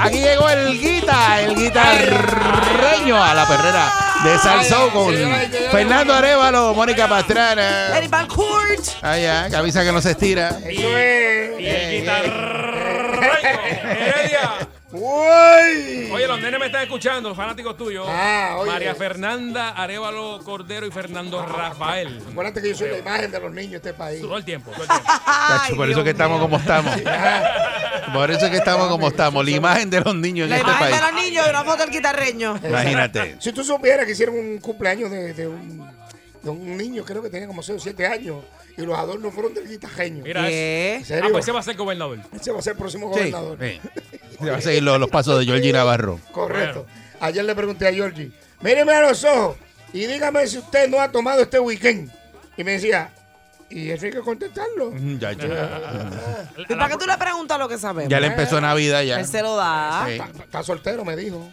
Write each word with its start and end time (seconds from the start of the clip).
Aquí 0.00 0.18
llegó 0.20 0.48
el 0.48 0.78
guita, 0.80 1.40
el 1.40 1.54
guitarreño 1.56 3.22
a 3.22 3.34
la 3.34 3.46
perrera 3.46 3.92
de 4.24 4.38
Salsón 4.38 4.90
con 4.90 5.14
Fernando 5.70 6.14
Arevalo, 6.14 6.74
Mónica 6.74 7.08
Pastrana. 7.08 7.96
Eddie 7.96 8.08
Bancourt. 8.08 8.84
Ah, 9.02 9.18
ya, 9.18 9.48
camisa 9.50 9.84
que 9.84 9.92
no 9.92 10.00
se 10.00 10.12
estira. 10.12 10.58
Eso 10.64 10.98
es. 10.98 11.60
Y 11.60 11.66
el 11.66 12.00
guitarreño, 12.00 13.60
Heredia. 13.82 14.18
¡Uy! 14.24 14.27
Oye, 16.12 16.26
los 16.26 16.40
nenes 16.40 16.58
me 16.60 16.66
están 16.66 16.82
escuchando, 16.82 17.28
los 17.28 17.36
fanáticos 17.36 17.76
tuyos. 17.76 18.06
Ah, 18.08 18.56
oye. 18.58 18.70
María 18.70 18.94
Fernanda 18.94 19.70
Arevalo 19.70 20.40
Cordero 20.44 20.86
y 20.86 20.90
Fernando 20.90 21.44
Rafael. 21.44 22.20
Acuérdate 22.30 22.62
que 22.62 22.68
yo 22.70 22.76
soy 22.76 22.90
la 22.90 22.98
imagen 22.98 23.30
de 23.30 23.40
los 23.40 23.52
niños 23.52 23.70
de 23.70 23.76
este 23.90 23.94
país. 23.94 24.20
Todo 24.20 24.36
el 24.36 24.44
tiempo, 24.44 24.70
todo 24.72 24.82
el 24.82 24.88
tiempo. 24.88 25.04
Cacho, 25.24 25.76
por 25.76 25.90
eso 25.90 26.04
que 26.04 26.10
estamos 26.10 26.40
como 26.40 26.56
estamos. 26.56 26.94
Por 28.12 28.30
eso 28.30 28.50
que 28.50 28.56
estamos 28.56 28.88
como 28.88 29.08
estamos. 29.08 29.44
La 29.44 29.50
imagen 29.50 29.90
de 29.90 30.00
los 30.00 30.14
niños 30.14 30.44
en 30.44 30.50
La 30.50 30.56
este 30.56 30.68
imagen 30.70 30.88
país. 30.90 31.00
de 31.00 31.06
los 31.12 31.22
niños 31.24 31.46
y 31.46 31.50
una 31.50 31.64
foto 31.64 31.78
del 31.78 31.90
guitarreño. 31.90 32.58
Imagínate. 32.66 33.36
Si 33.40 33.52
tú 33.52 33.62
supieras 33.64 34.06
que 34.06 34.12
hicieron 34.12 34.36
un 34.36 34.58
cumpleaños 34.58 35.10
de, 35.10 35.34
de 35.34 35.46
un, 35.46 35.86
de 36.42 36.50
un 36.50 36.76
niño, 36.76 37.04
creo 37.04 37.22
que 37.22 37.30
tenía 37.30 37.46
como 37.46 37.62
6 37.62 37.76
o 37.78 37.82
7 37.82 38.06
años, 38.06 38.44
y 38.76 38.82
los 38.82 38.96
adornos 38.96 39.34
fueron 39.34 39.52
del 39.54 39.68
guitarreño. 39.68 40.22
Mira. 40.22 40.48
¿En 40.48 41.02
Ah, 41.22 41.26
pues 41.32 41.44
ese 41.44 41.52
va 41.52 41.60
a 41.60 41.62
ser 41.64 41.76
gobernador. 41.76 42.18
Ese 42.32 42.50
va 42.52 42.60
a 42.60 42.62
ser 42.62 42.72
el 42.74 42.78
próximo 42.78 43.06
Sí. 43.12 43.30
gobernador. 43.30 43.58
sí. 43.60 43.80
Se 44.44 44.50
va 44.50 44.56
a 44.56 44.60
seguir 44.60 44.82
los, 44.82 44.98
los 45.00 45.10
pasos 45.10 45.38
de 45.38 45.44
Georgie 45.44 45.72
Navarro. 45.72 46.20
Correcto. 46.32 46.86
Ayer 47.20 47.44
le 47.44 47.54
pregunté 47.54 47.86
a 47.88 47.92
Georgie, 47.92 48.30
míreme 48.60 48.92
a 48.94 49.02
los 49.02 49.24
ojos 49.24 49.56
y 49.92 50.06
dígame 50.06 50.46
si 50.46 50.58
usted 50.58 50.88
no 50.88 51.00
ha 51.00 51.10
tomado 51.10 51.42
este 51.42 51.58
weekend. 51.58 52.10
Y 52.56 52.62
me 52.64 52.72
decía, 52.72 53.10
y 53.70 53.90
eso 53.90 54.06
hay 54.06 54.12
que 54.12 54.20
contestarlo. 54.20 54.92
Ya, 55.18 55.32
ya. 55.32 55.80
¿Y 56.56 56.64
para 56.74 56.88
qué 56.88 56.96
tú 56.96 57.06
le 57.06 57.16
preguntas 57.16 57.58
lo 57.58 57.68
que 57.68 57.78
sabemos? 57.78 58.10
Ya 58.10 58.20
le 58.20 58.28
empezó 58.28 58.60
Navidad 58.60 59.02
ya. 59.02 59.18
Él 59.18 59.26
se 59.26 59.42
lo 59.42 59.56
da. 59.56 60.04
Sí. 60.06 60.12
Está, 60.12 60.28
está 60.44 60.62
soltero, 60.62 61.04
me 61.04 61.16
dijo. 61.16 61.52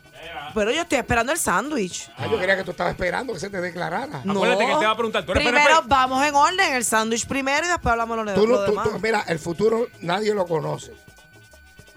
Pero 0.54 0.72
yo 0.72 0.82
estoy 0.84 0.98
esperando 1.00 1.32
el 1.32 1.38
sándwich. 1.38 2.10
Ah, 2.18 2.28
yo 2.32 2.40
quería 2.40 2.56
que 2.56 2.64
tú 2.64 2.72
estabas 2.72 2.92
esperando 2.94 3.34
que 3.34 3.40
se 3.40 3.50
te 3.50 3.60
declarara. 3.60 4.22
No. 4.24 4.34
Acuérdate 4.34 4.66
que 4.66 4.72
él 4.72 4.80
te 4.80 4.86
va 4.86 4.92
a 4.92 4.96
preguntar, 4.96 5.24
¿tú 5.26 5.32
eres 5.34 5.44
Primero 5.44 5.66
PNP? 5.68 5.88
vamos 5.90 6.26
en 6.26 6.36
orden, 6.36 6.74
el 6.74 6.86
sándwich 6.86 7.26
primero 7.28 7.66
y 7.66 7.70
después 7.70 7.92
hablamos 7.92 8.18
lo, 8.18 8.26
de- 8.26 8.34
Tú 8.34 8.48
lo 8.48 8.64
tú- 8.66 8.72
demás. 8.72 8.90
tú- 8.90 9.00
mira, 9.00 9.24
el 9.28 9.38
futuro 9.40 9.88
nadie 10.02 10.34
lo 10.34 10.46
conoce. 10.48 10.94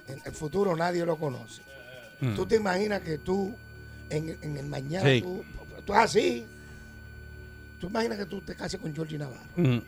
El, 0.08 0.20
el 0.24 0.32
futuro 0.32 0.74
nadie 0.76 1.04
lo 1.04 1.16
conoce. 1.16 1.62
Tú 2.34 2.46
te 2.46 2.56
imaginas 2.56 3.00
que 3.02 3.18
tú, 3.18 3.54
en, 4.10 4.36
en 4.42 4.56
el 4.56 4.66
mañana, 4.66 5.08
Sí. 5.08 5.22
tú, 5.22 5.44
tú 5.84 5.92
es 5.92 5.98
así. 6.00 6.46
Tú 7.80 7.86
imaginas 7.86 8.18
que 8.18 8.26
tú 8.26 8.40
te 8.40 8.56
cases 8.56 8.80
con 8.80 8.92
Georgie 8.92 9.18
Navarro. 9.18 9.38
Mm. 9.54 9.78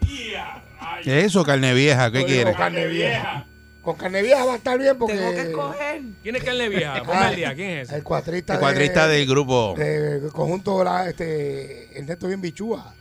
Eso, 1.07 1.43
carne 1.45 1.75
vieja, 1.75 2.11
¿qué 2.13 2.25
quieres? 2.25 2.55
Con 2.55 2.55
carne 2.55 2.87
vieja. 2.87 3.47
Con 3.83 3.97
carne 3.97 4.23
vieja 4.23 4.45
va 4.45 4.53
a 4.53 4.57
estar 4.57 4.79
bien 4.79 4.97
porque. 4.97 5.17
Tengo 5.17 5.31
que 5.33 5.41
escoger. 5.41 6.03
¿Quién 6.23 6.37
es 6.37 6.45
carne 6.45 6.69
vieja? 6.69 7.31
Día, 7.35 7.55
¿quién 7.55 7.71
es? 7.79 7.91
El 7.91 8.05
cuatrista, 8.05 8.55
El 8.55 8.61
cuadrista 8.61 9.09
de, 9.09 9.17
del 9.19 9.27
grupo. 9.27 9.75
de 9.77 10.29
conjunto 10.33 10.85
la, 10.85 11.09
este, 11.09 11.99
Ernesto 11.99 12.29
Bien 12.29 12.41
Bichúa. 12.41 12.95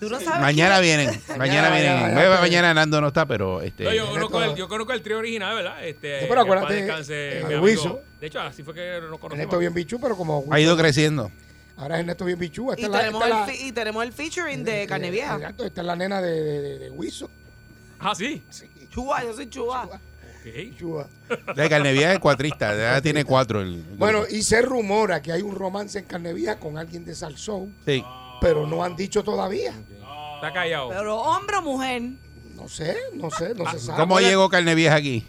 Tú 0.00 0.08
no 0.08 0.18
sabes 0.18 0.40
Mañana 0.40 0.80
vienen, 0.80 1.08
mañana 1.38 1.70
vienen. 1.70 2.14
mañana. 2.14 2.40
Mañana 2.40 2.74
Nando 2.74 3.00
no 3.00 3.08
está, 3.08 3.26
pero 3.26 3.60
este. 3.62 3.84
No, 3.84 3.92
yo, 3.92 4.08
conozco 4.10 4.42
el, 4.42 4.54
yo 4.56 4.68
conozco 4.68 4.92
el 4.94 5.02
trío 5.02 5.18
original, 5.18 5.54
¿verdad? 5.54 5.84
Este, 5.86 6.20
Sí, 6.20 6.26
pero 6.28 6.40
acuérdate, 6.40 6.74
descanse, 6.74 7.38
eh, 7.40 7.44
amigo. 7.56 8.00
De 8.20 8.26
hecho, 8.26 8.40
así 8.40 8.62
fue 8.62 8.74
que 8.74 8.98
lo 9.00 9.18
conocimos. 9.18 9.32
Ernesto 9.34 9.58
Bien 9.58 9.74
Bichú, 9.74 10.00
pero 10.00 10.16
como. 10.16 10.44
Ha 10.50 10.58
ido 10.58 10.76
creciendo. 10.76 11.30
Ahora 11.76 11.96
es 11.96 12.00
Ernesto 12.00 12.24
Bien. 12.24 12.38
Esta 12.42 12.80
Y 12.80 12.84
es 12.84 12.88
la- 12.90 12.98
tenemos, 12.98 13.22
esta 13.24 13.40
el 13.44 13.46
la- 13.46 13.54
y 13.66 13.72
tenemos 13.72 14.04
el 14.04 14.12
featuring 14.12 14.64
de 14.64 14.86
carne 14.86 15.08
eh, 15.08 15.10
vieja. 15.10 15.34
exacto, 15.36 15.64
Esta 15.64 15.80
es 15.82 15.86
la 15.86 15.96
nena 15.96 16.20
de, 16.20 16.30
de, 16.42 16.60
de, 16.62 16.78
de 16.78 16.90
Huizo. 16.90 17.30
Ah, 17.98 18.14
sí. 18.14 18.42
Chua, 18.90 19.22
yo 19.24 19.32
soy 19.34 19.48
chua. 19.48 19.84
Ok. 19.84 19.98
Bichúa. 20.54 21.06
De 21.54 21.68
carne 21.68 21.92
vieja 21.92 22.14
es 22.14 22.18
cuatrista, 22.18 22.74
ya 22.74 23.00
tiene 23.02 23.24
cuatro. 23.26 23.60
El, 23.60 23.74
el 23.74 23.82
Bueno, 23.98 24.22
y 24.28 24.42
se 24.42 24.62
rumora 24.62 25.20
que 25.20 25.32
hay 25.32 25.42
un 25.42 25.54
romance 25.54 25.98
en 25.98 26.06
Carnevía 26.06 26.58
con 26.58 26.78
alguien 26.78 27.04
de 27.04 27.14
Salsón, 27.14 27.74
sí. 27.84 28.02
Pero 28.40 28.66
no 28.66 28.82
han 28.82 28.96
dicho 28.96 29.22
todavía. 29.22 29.72
Está 30.36 30.52
callado. 30.52 30.88
Pero 30.88 31.16
hombre 31.20 31.56
o 31.56 31.62
mujer, 31.62 32.02
No 32.54 32.68
sé, 32.68 32.96
no 33.14 33.30
sé, 33.30 33.54
no 33.54 33.70
se 33.70 33.78
sabe. 33.78 33.98
¿Cómo 34.00 34.20
llegó 34.20 34.48
carne 34.48 34.74
vieja 34.74 34.96
aquí? 34.96 35.26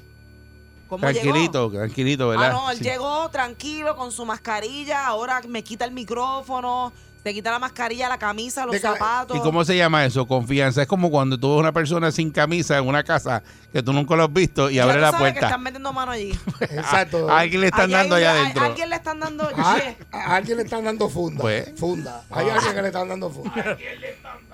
¿Cómo 0.91 1.01
Tranquilito, 1.01 1.69
llegó? 1.69 1.79
tranquilito, 1.79 2.27
¿verdad? 2.27 2.49
Ah, 2.49 2.53
no, 2.53 2.69
él 2.71 2.77
Sí. 2.77 2.83
llegó 2.83 3.29
tranquilo 3.29 3.95
con 3.95 4.11
su 4.11 4.25
mascarilla, 4.25 5.07
ahora 5.07 5.41
me 5.47 5.63
quita 5.63 5.85
el 5.85 5.91
micrófono, 5.91 6.91
se 7.23 7.33
quita 7.33 7.49
la 7.51 7.59
mascarilla, 7.59 8.09
la 8.09 8.17
camisa, 8.17 8.65
los 8.65 8.77
zapatos. 8.79 9.37
¿Y 9.37 9.39
cómo 9.39 9.63
se 9.63 9.77
llama 9.77 10.03
eso? 10.05 10.27
Confianza. 10.27 10.81
Es 10.81 10.87
como 10.87 11.09
cuando 11.09 11.37
tú 11.37 11.51
ves 11.51 11.59
una 11.59 11.71
persona 11.71 12.11
sin 12.11 12.31
camisa 12.31 12.77
en 12.77 12.87
una 12.87 13.03
casa 13.03 13.41
que 13.71 13.81
tú 13.81 13.93
nunca 13.93 14.15
lo 14.15 14.23
has 14.23 14.33
visto 14.33 14.69
y 14.69 14.79
abre 14.79 14.99
la 14.99 15.11
sabes 15.11 15.27
que 15.27 15.31
puerta. 15.33 15.45
están 15.47 15.63
metiendo 15.63 15.93
mano 15.93 16.11
allí. 16.11 16.31
Exacto. 16.59 17.29
A 17.29 17.39
alguien 17.39 17.61
le 17.61 17.67
están 17.67 17.89
dando 17.91 18.15
allá 18.15 18.31
adentro. 18.31 18.63
A 18.63 18.65
alguien 18.65 18.89
le 18.89 18.95
están 18.95 19.19
dando... 19.19 19.43
A, 19.55 19.79
Che, 19.79 19.97
a 20.11 20.35
alguien 20.35 20.57
le 20.57 20.63
están 20.63 20.83
dando 20.83 21.09
funda. 21.09 21.41
Pues. 21.41 21.71
Funda. 21.77 22.23
Hay 22.31 22.49
alguien 22.49 22.73
que 22.75 22.81
le 22.81 22.87
están 22.87 23.07
dando 23.07 23.29
funda. 23.29 23.77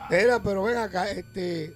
Era, 0.10 0.40
pero 0.44 0.64
ven 0.64 0.78
acá, 0.78 1.10
este. 1.10 1.74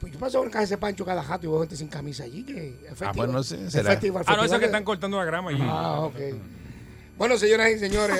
Pues 0.00 0.12
yo 0.12 0.18
paso 0.18 0.42
en 0.44 0.50
casa 0.50 0.64
ese 0.64 0.78
Pancho 0.78 1.04
cada 1.04 1.22
jato 1.22 1.46
y 1.46 1.50
veo 1.50 1.60
gente 1.60 1.76
sin 1.76 1.88
camisa 1.88 2.24
allí. 2.24 2.44
Que 2.44 2.68
es 2.84 2.88
festival. 2.90 3.14
pues 3.14 3.30
no 3.30 3.42
sé, 3.42 3.64
Es 3.66 3.72
será. 3.72 3.90
festival, 3.90 4.22
Ah, 4.26 4.36
no, 4.36 4.44
eso 4.44 4.54
que 4.54 4.60
de- 4.60 4.66
están 4.66 4.84
cortando 4.84 5.16
la 5.18 5.24
grama 5.24 5.50
allí. 5.50 5.58
Ah, 5.62 6.00
ok. 6.00 6.16
Bueno, 7.16 7.38
señoras 7.38 7.70
y 7.70 7.78
señores, 7.78 8.18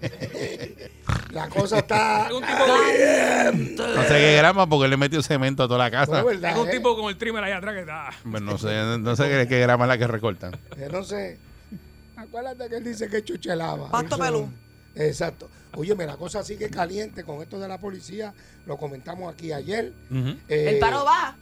eh, 0.00 0.90
la 1.32 1.48
cosa 1.48 1.78
está. 1.78 2.26
Es 2.28 2.32
un 2.32 2.42
tipo, 2.42 3.86
No 3.94 4.02
sé 4.04 4.08
qué 4.08 4.36
grama 4.36 4.68
porque 4.68 4.88
le 4.88 4.96
metió 4.96 5.22
cemento 5.22 5.64
a 5.64 5.66
toda 5.68 5.78
la 5.78 5.90
casa. 5.90 6.20
No, 6.20 6.26
verdad, 6.26 6.52
es 6.52 6.58
un 6.58 6.68
eh. 6.68 6.72
tipo 6.72 6.96
con 6.96 7.08
el 7.10 7.16
trimmer 7.18 7.42
allá 7.42 7.56
atrás 7.58 7.74
que 7.74 7.80
está. 7.80 8.10
Pues 8.30 8.42
no 8.42 8.56
sé, 8.58 8.98
no 8.98 9.16
sé 9.16 9.28
qué, 9.28 9.46
qué 9.48 9.60
grama 9.60 9.84
es 9.84 9.88
la 9.88 9.98
que 9.98 10.06
recortan. 10.06 10.56
Eh, 10.76 10.88
no 10.90 11.02
sé. 11.02 11.38
Acuérdate 12.16 12.68
que 12.68 12.76
él 12.76 12.84
dice 12.84 13.08
que 13.08 13.22
chuchelaba. 13.24 13.90
Pasto 13.90 14.16
pelú. 14.18 14.48
Exacto. 14.94 15.48
Óyeme, 15.74 16.06
la 16.06 16.16
cosa 16.16 16.42
sigue 16.42 16.70
caliente 16.70 17.24
con 17.24 17.42
esto 17.42 17.58
de 17.58 17.68
la 17.68 17.78
policía. 17.78 18.32
Lo 18.66 18.76
comentamos 18.76 19.32
aquí 19.32 19.52
ayer. 19.52 19.92
Eh, 20.48 20.70
el 20.74 20.78
paro 20.78 21.04
va. 21.04 21.36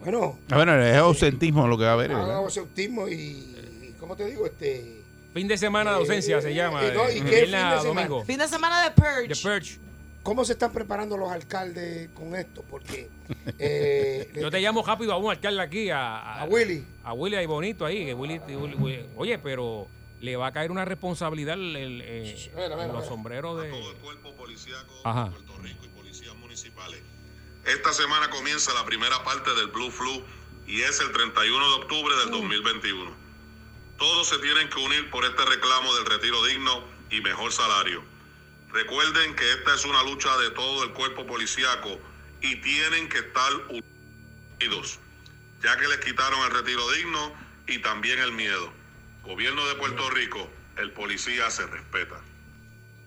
Bueno, 0.00 0.38
Ah, 0.50 0.56
Bueno, 0.56 0.82
es 0.82 0.96
ausentismo 0.96 1.66
lo 1.68 1.76
que 1.76 1.84
va 1.84 1.90
a 1.90 1.94
haber. 1.94 2.10
ese 2.48 2.60
autismo 2.60 3.06
y, 3.08 3.12
y, 3.12 3.94
¿cómo 4.00 4.16
te 4.16 4.24
digo? 4.26 4.46
Este, 4.46 5.02
Fin 5.34 5.46
de 5.46 5.58
semana 5.58 5.90
de 5.92 5.96
ausencia 5.98 6.40
se 6.40 6.54
llama. 6.54 6.82
y 6.86 6.92
no, 6.96 7.04
de 7.04 7.18
¿y 7.18 7.20
qué 7.20 7.42
fin 7.42 7.50
de 7.50 7.56
a 7.56 7.80
semana? 7.80 7.82
domingo. 8.06 8.24
Fin 8.24 8.38
de 8.38 8.48
semana 8.48 8.82
de 8.84 8.90
Purge. 8.92 9.28
The 9.28 9.36
Purge. 9.36 9.78
¿Cómo 10.22 10.44
se 10.44 10.52
están 10.52 10.72
preparando 10.72 11.16
los 11.16 11.30
alcaldes 11.30 12.08
con 12.14 12.34
esto? 12.34 12.62
Porque 12.68 13.08
eh, 13.58 14.30
Yo 14.34 14.50
te 14.50 14.60
llamo 14.60 14.82
rápido 14.82 15.12
a 15.12 15.18
un 15.18 15.30
alcalde 15.30 15.62
aquí, 15.62 15.90
a, 15.90 16.40
a 16.40 16.44
Willy. 16.46 16.84
a 17.04 17.12
Willy 17.14 17.36
ahí 17.36 17.46
bonito 17.46 17.84
ahí. 17.86 18.06
Que 18.06 18.14
Willy, 18.14 18.38
Willy- 18.48 18.74
Willy- 18.76 19.06
oye, 19.16 19.38
pero 19.38 19.86
le 20.20 20.36
va 20.36 20.48
a 20.48 20.52
caer 20.52 20.70
una 20.70 20.84
responsabilidad 20.84 21.54
el, 21.54 21.76
el- 21.76 22.02
eh, 22.04 22.50
Mira, 22.54 22.68
mira, 22.76 22.86
los 22.88 22.96
mira. 22.96 23.06
sombreros 23.08 23.62
de. 23.62 23.70
todo 23.70 23.90
el 23.90 23.96
cuerpo 23.96 24.34
policíaco 24.36 24.92
Ajá. 25.04 25.24
de 25.24 25.30
Puerto 25.30 25.58
Rico 25.58 25.84
y 25.84 25.88
policías 25.88 26.34
municipales. 26.36 27.00
Esta 27.64 27.92
semana 27.92 28.30
comienza 28.30 28.72
la 28.74 28.84
primera 28.84 29.22
parte 29.24 29.54
del 29.54 29.68
Blue 29.68 29.90
Flu 29.90 30.24
y 30.66 30.82
es 30.82 31.00
el 31.00 31.12
31 31.12 31.68
de 31.68 31.74
octubre 31.82 32.14
del 32.16 32.30
2021. 32.30 33.10
Todos 33.98 34.28
se 34.28 34.38
tienen 34.38 34.68
que 34.70 34.78
unir 34.78 35.10
por 35.10 35.24
este 35.24 35.44
reclamo 35.44 35.94
del 35.96 36.06
retiro 36.06 36.42
digno 36.44 36.84
y 37.10 37.20
mejor 37.20 37.52
salario. 37.52 38.02
Recuerden 38.72 39.34
que 39.34 39.50
esta 39.52 39.74
es 39.74 39.84
una 39.84 40.02
lucha 40.04 40.36
de 40.38 40.50
todo 40.50 40.84
el 40.84 40.92
cuerpo 40.92 41.26
policíaco 41.26 41.98
y 42.40 42.56
tienen 42.62 43.08
que 43.08 43.18
estar 43.18 43.52
unidos, 44.60 44.98
ya 45.62 45.76
que 45.76 45.88
les 45.88 45.98
quitaron 45.98 46.40
el 46.44 46.50
retiro 46.50 46.90
digno 46.92 47.34
y 47.66 47.78
también 47.80 48.18
el 48.20 48.32
miedo. 48.32 48.72
Gobierno 49.24 49.66
de 49.68 49.74
Puerto 49.76 50.10
Rico, 50.10 50.38
el 50.80 50.92
policía 50.92 51.50
se 51.50 51.66
respeta. 51.66 52.16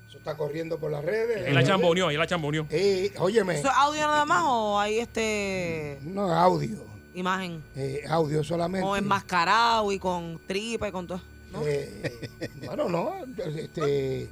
Eso 0.08 0.18
está 0.18 0.38
corriendo 0.38 0.80
por 0.80 0.92
las 0.92 1.04
redes. 1.04 1.48
Ahí 1.48 1.54
la 1.54 1.64
chamboneó, 1.64 2.08
ahí 2.08 2.18
la 2.18 2.28
chamboneó. 2.28 2.68
Eh, 2.70 3.12
óyeme, 3.18 3.56
¿Eso 3.60 3.68
es 3.68 3.74
audio 3.76 4.02
nada 4.02 4.26
más 4.26 4.44
o 4.46 4.80
hay 4.80 5.00
este 5.00 6.00
no 6.04 6.28
es 6.28 6.34
audio. 6.38 6.86
imagen? 7.16 7.64
eh, 7.76 8.04
audio 8.08 8.44
solamente. 8.44 8.88
O 8.88 8.96
enmascarado 8.96 9.92
y 9.92 9.98
con 10.00 10.40
tripa 10.46 10.88
y 10.88 10.92
con 10.92 11.08
todo. 11.08 11.22
¿no? 11.52 11.62
Eh, 11.66 12.30
bueno, 12.66 12.90
no. 12.90 13.14
Este, 13.56 14.30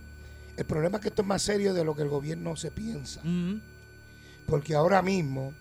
el 0.58 0.66
problema 0.66 0.98
es 0.98 1.02
que 1.02 1.08
esto 1.10 1.24
es 1.24 1.28
más 1.28 1.42
serio 1.42 1.74
de 1.74 1.84
lo 1.84 1.96
que 1.96 2.04
el 2.04 2.10
gobierno 2.10 2.56
se 2.56 2.70
piensa. 2.72 3.22
Porque 4.46 4.76
ahora 4.76 5.02
mismo, 5.02 5.54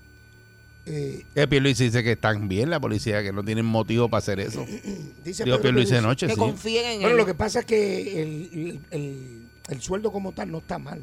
eh, 0.87 1.47
Pierluisi 1.49 1.85
dice 1.85 2.03
que 2.03 2.13
están 2.13 2.49
bien 2.49 2.71
la 2.71 2.81
policía, 2.81 3.23
que 3.23 3.33
no 3.33 3.45
tienen 3.45 3.65
motivo 3.67 4.09
para 4.09 4.19
hacer 4.19 4.41
eso. 4.41 4.65
dice 5.25 5.45
Digo 5.45 5.57
Pedro 5.57 5.63
Pierluisi 5.63 5.93
Pierluisi- 5.93 5.99
anoche, 5.99 6.27
Que 6.27 6.33
sí. 6.35 6.39
confíen 6.39 6.85
en 6.87 7.01
Bueno, 7.01 7.11
él. 7.11 7.17
lo 7.19 7.27
que 7.27 7.35
pasa 7.35 7.61
es 7.61 7.67
que 7.67 8.23
el, 8.23 8.51
el- 8.53 8.81
el- 8.91 9.47
el 9.69 9.81
sueldo 9.83 10.11
como 10.13 10.33
tal 10.33 10.51
no 10.51 10.59
está 10.59 10.79
mal. 10.79 11.01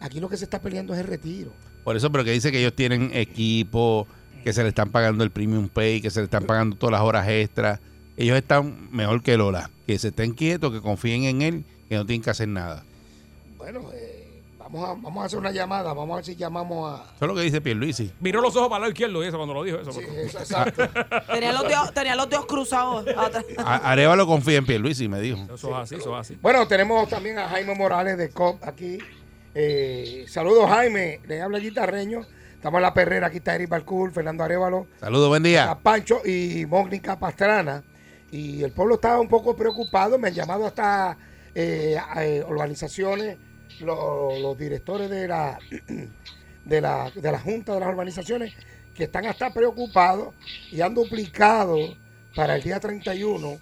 Aquí 0.00 0.20
lo 0.20 0.28
que 0.28 0.36
se 0.36 0.44
está 0.44 0.60
peleando 0.60 0.94
es 0.94 1.00
el 1.00 1.06
retiro. 1.06 1.52
Por 1.84 1.96
eso, 1.96 2.10
pero 2.10 2.24
que 2.24 2.30
dice 2.32 2.50
que 2.50 2.58
ellos 2.60 2.74
tienen 2.74 3.10
equipo, 3.14 4.06
que 4.44 4.52
se 4.52 4.62
le 4.62 4.68
están 4.70 4.90
pagando 4.90 5.22
el 5.24 5.30
premium 5.30 5.68
pay, 5.68 6.00
que 6.00 6.10
se 6.10 6.20
le 6.20 6.24
están 6.24 6.44
pagando 6.44 6.76
todas 6.76 6.92
las 6.92 7.02
horas 7.02 7.28
extras. 7.28 7.80
Ellos 8.16 8.36
están 8.36 8.88
mejor 8.92 9.22
que 9.22 9.36
Lola. 9.36 9.70
Que 9.86 9.98
se 9.98 10.08
estén 10.08 10.32
quietos, 10.32 10.72
que 10.72 10.80
confíen 10.80 11.24
en 11.24 11.42
él, 11.42 11.64
que 11.88 11.96
no 11.96 12.06
tienen 12.06 12.22
que 12.22 12.30
hacer 12.30 12.48
nada. 12.48 12.84
Bueno, 13.58 13.90
eh, 13.92 14.15
vamos, 14.70 14.84
a, 14.88 14.94
vamos 14.94 15.22
a 15.22 15.26
hacer 15.26 15.38
una 15.38 15.50
llamada. 15.52 15.92
Vamos 15.92 16.12
a 16.14 16.16
ver 16.16 16.24
si 16.24 16.36
llamamos 16.36 16.92
a... 16.92 17.02
Eso 17.04 17.24
es 17.24 17.28
lo 17.28 17.34
que 17.34 17.40
dice 17.42 17.60
Pierluisi. 17.60 18.12
Miró 18.20 18.40
los 18.40 18.54
ojos 18.56 18.68
para 18.68 18.76
el 18.78 18.82
lado 18.82 18.92
izquierdo 18.92 19.24
y 19.24 19.28
eso 19.28 19.36
cuando 19.36 19.54
lo 19.54 19.62
dijo 19.64 19.78
eso. 19.78 19.92
Sí, 19.92 20.00
porque- 20.04 20.22
eso, 20.22 20.38
exacto. 20.38 20.88
Tenía 21.32 21.52
los 21.52 21.62
dedos, 21.68 21.94
tenía 21.94 22.14
los 22.16 22.28
dedos 22.28 22.46
cruzados. 22.46 23.06
A- 23.58 23.90
Arevalo 23.90 24.26
confía 24.26 24.58
en 24.58 24.66
Pierluisi, 24.66 25.08
me 25.08 25.20
dijo. 25.20 25.38
Eso 25.54 25.68
es 25.70 25.74
así, 25.76 25.94
eso 25.96 26.14
es 26.14 26.20
así. 26.20 26.38
Bueno, 26.42 26.66
tenemos 26.68 27.08
también 27.08 27.38
a 27.38 27.48
Jaime 27.48 27.74
Morales 27.74 28.18
de 28.18 28.30
COP 28.30 28.62
aquí. 28.66 28.98
Eh, 29.54 30.26
saludos, 30.28 30.68
Jaime. 30.68 31.20
Le 31.26 31.40
habla 31.40 31.58
guitarreño. 31.58 32.20
Estamos 32.54 32.78
en 32.78 32.82
la 32.82 32.94
perrera. 32.94 33.28
Aquí 33.28 33.38
está 33.38 33.54
Eric 33.54 33.68
Balcour, 33.68 34.12
Fernando 34.12 34.42
Arevalo, 34.44 34.86
Saludos, 35.00 35.28
buen 35.28 35.44
a 35.44 35.48
día. 35.48 35.78
Pancho 35.82 36.20
y 36.24 36.66
Mónica 36.66 37.18
Pastrana. 37.18 37.82
Y 38.32 38.62
el 38.64 38.72
pueblo 38.72 38.96
estaba 38.96 39.20
un 39.20 39.28
poco 39.28 39.54
preocupado. 39.56 40.18
Me 40.18 40.28
han 40.28 40.34
llamado 40.34 40.66
hasta 40.66 41.16
eh, 41.54 41.96
organizaciones, 42.46 43.38
lo- 43.80 44.38
los 44.40 44.56
directores 44.58 45.10
de 45.10 45.28
la, 45.28 45.58
de, 46.64 46.80
la, 46.80 47.10
de 47.14 47.32
la 47.32 47.38
Junta 47.38 47.74
de 47.74 47.80
las 47.80 47.88
Organizaciones, 47.88 48.54
que 48.94 49.04
están 49.04 49.26
hasta 49.26 49.52
preocupados 49.52 50.34
y 50.70 50.80
han 50.80 50.94
duplicado 50.94 51.76
para 52.34 52.56
el 52.56 52.62
día 52.62 52.80
31 52.80 53.58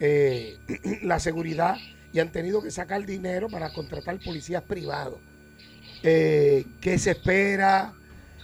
eh, 0.00 0.58
la 1.02 1.18
seguridad 1.20 1.76
y 2.12 2.20
han 2.20 2.32
tenido 2.32 2.62
que 2.62 2.70
sacar 2.70 3.04
dinero 3.04 3.48
para 3.48 3.72
contratar 3.72 4.18
policías 4.20 4.62
privados. 4.62 5.18
Eh, 6.02 6.64
¿Qué 6.80 6.98
se 6.98 7.10
espera? 7.12 7.92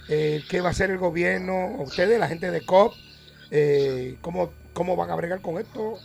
Eh, 0.07 0.43
¿Qué 0.49 0.61
va 0.61 0.67
a 0.69 0.71
hacer 0.71 0.91
el 0.91 0.97
gobierno? 0.97 1.77
Ustedes, 1.79 2.19
la 2.19 2.27
gente 2.27 2.51
de 2.51 2.61
COP, 2.61 2.93
eh, 3.49 4.17
¿cómo, 4.21 4.51
¿cómo 4.73 4.95
van 4.95 5.09
a 5.09 5.15
bregar 5.15 5.41
con 5.41 5.57
esto? 5.57 5.97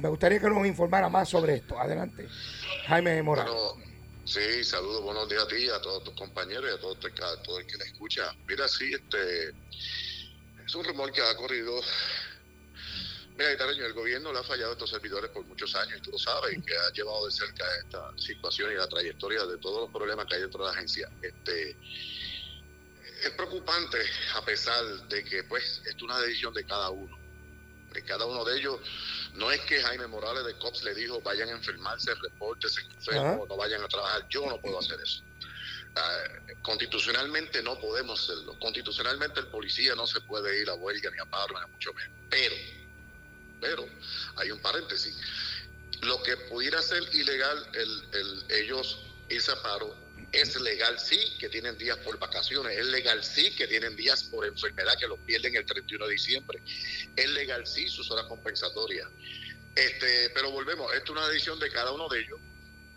Me 0.00 0.08
gustaría 0.08 0.38
que 0.40 0.48
nos 0.48 0.66
informara 0.66 1.08
más 1.08 1.28
sobre 1.28 1.54
esto. 1.56 1.78
Adelante, 1.78 2.28
Jaime 2.86 3.22
Morales. 3.22 3.52
Sí, 4.30 4.62
saludos, 4.62 5.02
buenos 5.02 5.28
días 5.28 5.42
a 5.42 5.48
ti, 5.48 5.68
a 5.68 5.80
todos 5.80 6.04
tus 6.04 6.14
compañeros 6.14 6.70
y 6.70 6.74
a 6.74 6.80
todo, 6.80 6.92
a 6.92 7.42
todo 7.42 7.58
el 7.58 7.66
que 7.66 7.76
le 7.76 7.84
escucha. 7.84 8.32
Mira, 8.46 8.68
sí, 8.68 8.92
este 8.92 9.48
es 10.64 10.74
un 10.76 10.84
rumor 10.84 11.10
que 11.10 11.20
ha 11.20 11.34
corrido. 11.34 11.80
Mira, 13.36 13.50
Guitarreño, 13.50 13.86
el 13.86 13.92
gobierno 13.92 14.32
le 14.32 14.38
ha 14.38 14.44
fallado 14.44 14.70
a 14.70 14.72
estos 14.74 14.90
servidores 14.90 15.32
por 15.32 15.44
muchos 15.46 15.74
años, 15.74 15.98
y 15.98 16.02
tú 16.02 16.12
lo 16.12 16.18
sabes, 16.18 16.56
que 16.64 16.76
ha 16.76 16.92
llevado 16.92 17.26
de 17.26 17.32
cerca 17.32 17.64
esta 17.84 18.12
situación 18.18 18.70
y 18.70 18.76
la 18.76 18.86
trayectoria 18.88 19.44
de 19.46 19.58
todos 19.58 19.80
los 19.80 19.90
problemas 19.90 20.26
que 20.26 20.36
hay 20.36 20.42
dentro 20.42 20.60
de 20.60 20.66
la 20.66 20.76
agencia. 20.76 21.10
Este 21.22 21.76
es 23.24 23.30
preocupante, 23.36 23.98
a 24.34 24.44
pesar 24.44 25.08
de 25.08 25.24
que, 25.24 25.42
pues, 25.44 25.82
es 25.84 26.00
una 26.02 26.20
decisión 26.20 26.54
de 26.54 26.64
cada 26.64 26.90
uno. 26.90 27.18
De 27.92 28.04
cada 28.04 28.26
uno 28.26 28.44
de 28.44 28.58
ellos, 28.58 28.78
no 29.34 29.50
es 29.50 29.60
que 29.62 29.80
Jaime 29.82 30.06
Morales 30.06 30.44
de 30.44 30.56
COPS 30.58 30.82
le 30.84 30.94
dijo 30.94 31.20
vayan 31.22 31.48
a 31.48 31.52
enfermarse, 31.52 32.12
repórtense 32.14 32.80
enfermos, 32.96 33.48
no 33.48 33.56
vayan 33.56 33.82
a 33.82 33.88
trabajar. 33.88 34.26
Yo 34.30 34.46
no 34.46 34.60
puedo 34.60 34.78
hacer 34.78 34.98
eso. 35.02 35.22
Ah, 35.96 36.18
constitucionalmente 36.62 37.62
no 37.62 37.78
podemos 37.80 38.22
hacerlo. 38.22 38.58
Constitucionalmente 38.60 39.40
el 39.40 39.48
policía 39.48 39.94
no 39.94 40.06
se 40.06 40.20
puede 40.22 40.60
ir 40.62 40.68
a 40.70 40.74
huelga 40.74 41.10
ni 41.10 41.18
a 41.18 41.24
paro, 41.26 41.54
ni 41.54 41.60
a 41.64 41.66
mucho 41.68 41.92
menos. 41.94 42.12
Pero, 42.28 42.54
pero, 43.60 43.86
hay 44.36 44.50
un 44.50 44.60
paréntesis. 44.60 45.18
Lo 46.02 46.22
que 46.22 46.36
pudiera 46.36 46.80
ser 46.82 47.02
ilegal 47.14 47.68
el, 47.74 48.08
el- 48.12 48.44
ellos 48.50 49.06
irse 49.28 49.52
a 49.52 49.62
paro 49.62 50.09
es 50.32 50.60
legal 50.60 50.98
sí 50.98 51.18
que 51.38 51.48
tienen 51.48 51.76
días 51.76 51.98
por 51.98 52.18
vacaciones, 52.18 52.78
es 52.78 52.86
legal 52.86 53.22
sí 53.24 53.54
que 53.56 53.66
tienen 53.66 53.96
días 53.96 54.24
por 54.24 54.46
enfermedad 54.46 54.96
que 54.98 55.08
los 55.08 55.18
pierden 55.20 55.56
el 55.56 55.64
31 55.64 56.06
de 56.06 56.12
diciembre, 56.12 56.62
es 57.16 57.28
legal 57.30 57.66
sí 57.66 57.88
sus 57.88 58.10
horas 58.10 58.26
compensatorias. 58.26 59.08
Este, 59.74 60.30
pero 60.30 60.50
volvemos, 60.50 60.92
esto 60.94 61.12
es 61.12 61.18
una 61.18 61.28
decisión 61.28 61.58
de 61.58 61.70
cada 61.70 61.92
uno 61.92 62.08
de 62.08 62.20
ellos. 62.20 62.38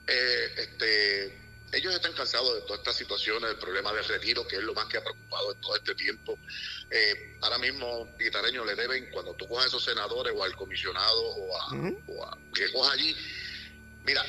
Eh, 0.08 0.54
este, 0.58 1.44
ellos 1.72 1.94
están 1.96 2.14
cansados 2.14 2.54
de 2.56 2.62
todas 2.62 2.80
estas 2.80 2.96
situaciones, 2.98 3.50
del 3.50 3.58
problema 3.58 3.92
del 3.94 4.06
retiro, 4.06 4.46
que 4.48 4.58
es 4.58 4.62
lo 4.64 4.74
más 4.76 4.86
que 4.88 4.98
ha 4.98 5.04
preocupado 5.04 5.54
en 5.54 5.62
todo 5.62 5.76
este 5.76 5.96
tiempo. 5.96 6.38
Eh, 6.92 7.38
ahora 7.42 7.58
mismo, 7.58 8.16
guitarreño, 8.20 8.64
le 8.66 8.76
deben, 8.76 9.10
cuando 9.12 9.34
tú 9.36 9.48
cojas 9.48 9.66
a 9.66 9.68
esos 9.70 9.84
senadores 9.84 10.34
o 10.36 10.44
al 10.44 10.56
comisionado 10.56 11.20
o 11.20 11.58
a, 11.58 11.68
o 12.08 12.26
a- 12.26 12.38
que 12.54 12.72
coja 12.72 12.92
allí, 12.94 13.16
mira, 14.04 14.24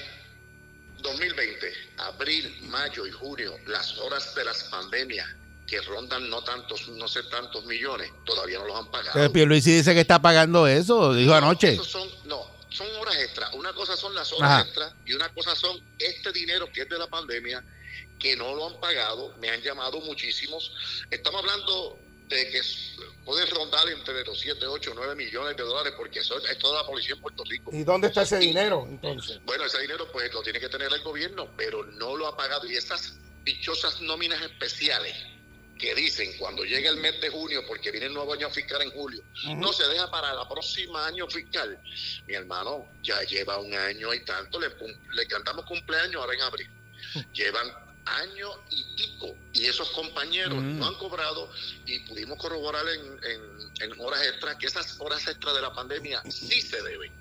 2020, 1.04 1.72
abril, 1.98 2.56
mayo 2.62 3.06
y 3.06 3.10
junio, 3.12 3.56
las 3.66 3.96
horas 3.98 4.34
de 4.34 4.44
las 4.44 4.64
pandemias 4.64 5.28
que 5.66 5.80
rondan 5.82 6.28
no 6.28 6.42
tantos, 6.42 6.88
no 6.88 7.06
sé 7.08 7.22
tantos 7.24 7.64
millones, 7.66 8.10
todavía 8.24 8.58
no 8.58 8.66
los 8.66 8.76
han 8.76 8.90
pagado. 8.90 9.12
Pero 9.14 9.32
Pierluisi 9.32 9.76
dice 9.76 9.94
que 9.94 10.00
está 10.00 10.20
pagando 10.20 10.66
eso, 10.66 11.14
dijo 11.14 11.30
No, 11.30 11.36
anoche. 11.36 11.76
son, 11.84 12.08
no, 12.24 12.50
son 12.70 12.86
horas 12.96 13.16
extras. 13.16 13.52
Una 13.54 13.72
cosa 13.72 13.96
son 13.96 14.14
las 14.14 14.32
horas 14.32 14.50
Ajá. 14.50 14.60
extras 14.62 14.92
y 15.06 15.12
una 15.12 15.28
cosa 15.30 15.54
son 15.54 15.80
este 15.98 16.32
dinero 16.32 16.68
que 16.72 16.82
es 16.82 16.88
de 16.88 16.98
la 16.98 17.06
pandemia, 17.06 17.64
que 18.18 18.36
no 18.36 18.54
lo 18.54 18.68
han 18.68 18.80
pagado. 18.80 19.34
Me 19.40 19.48
han 19.50 19.60
llamado 19.62 20.00
muchísimos. 20.00 20.72
Estamos 21.10 21.40
hablando 21.40 21.98
de 22.28 22.50
que 22.50 22.60
puede 23.24 23.46
rondar 23.46 23.88
entre 23.88 24.24
los 24.24 24.38
7, 24.38 24.66
8, 24.66 24.92
9 24.94 25.14
millones 25.14 25.56
de 25.56 25.62
dólares 25.62 25.94
porque 25.96 26.20
eso 26.20 26.38
es 26.38 26.58
toda 26.58 26.82
la 26.82 26.86
policía 26.86 27.14
en 27.14 27.20
Puerto 27.20 27.44
Rico. 27.44 27.70
¿Y 27.72 27.82
dónde 27.84 28.08
está 28.08 28.22
ese 28.22 28.38
dinero 28.38 28.86
entonces? 28.88 29.40
Bueno, 29.44 29.64
ese 29.64 29.80
dinero 29.80 30.06
pues 30.12 30.32
lo 30.32 30.42
tiene 30.42 30.60
que 30.60 30.68
tener 30.68 30.92
el 30.92 31.02
gobierno, 31.02 31.48
pero 31.56 31.84
no 31.84 32.16
lo 32.16 32.28
ha 32.28 32.36
pagado. 32.36 32.66
Y 32.70 32.76
esas 32.76 33.14
dichosas 33.44 34.00
nóminas 34.00 34.40
especiales 34.42 35.14
que 35.78 35.94
dicen 35.94 36.30
cuando 36.38 36.64
llega 36.64 36.88
el 36.90 36.98
mes 36.98 37.20
de 37.20 37.30
junio, 37.30 37.62
porque 37.66 37.90
viene 37.90 38.06
el 38.06 38.14
nuevo 38.14 38.32
año 38.32 38.48
fiscal 38.50 38.80
en 38.82 38.90
julio, 38.90 39.22
no 39.56 39.72
se 39.72 39.86
deja 39.88 40.10
para 40.10 40.32
la 40.32 40.48
próxima 40.48 41.06
año 41.06 41.26
fiscal. 41.28 41.80
Mi 42.26 42.34
hermano 42.34 42.88
ya 43.02 43.22
lleva 43.22 43.58
un 43.58 43.74
año 43.74 44.14
y 44.14 44.24
tanto, 44.24 44.60
le, 44.60 44.68
le 45.14 45.26
cantamos 45.26 45.64
cumpleaños 45.66 46.16
ahora 46.16 46.34
en 46.34 46.40
abril. 46.42 46.70
Llevan 47.32 47.83
año 48.06 48.50
y 48.70 48.84
pico 48.96 49.36
y 49.52 49.66
esos 49.66 49.88
compañeros 49.90 50.58
Mm. 50.58 50.78
no 50.78 50.86
han 50.88 50.94
cobrado 50.96 51.50
y 51.86 52.00
pudimos 52.00 52.38
corroborar 52.38 52.86
en, 52.88 53.00
en- 53.24 53.72
en 53.92 54.00
horas 54.00 54.22
extras 54.26 54.56
que 54.56 54.66
esas 54.66 54.96
horas 55.00 55.26
extras 55.26 55.54
de 55.54 55.62
la 55.62 55.72
pandemia 55.74 56.22
sí 56.30 56.60
se 56.60 56.82
deben. 56.82 57.12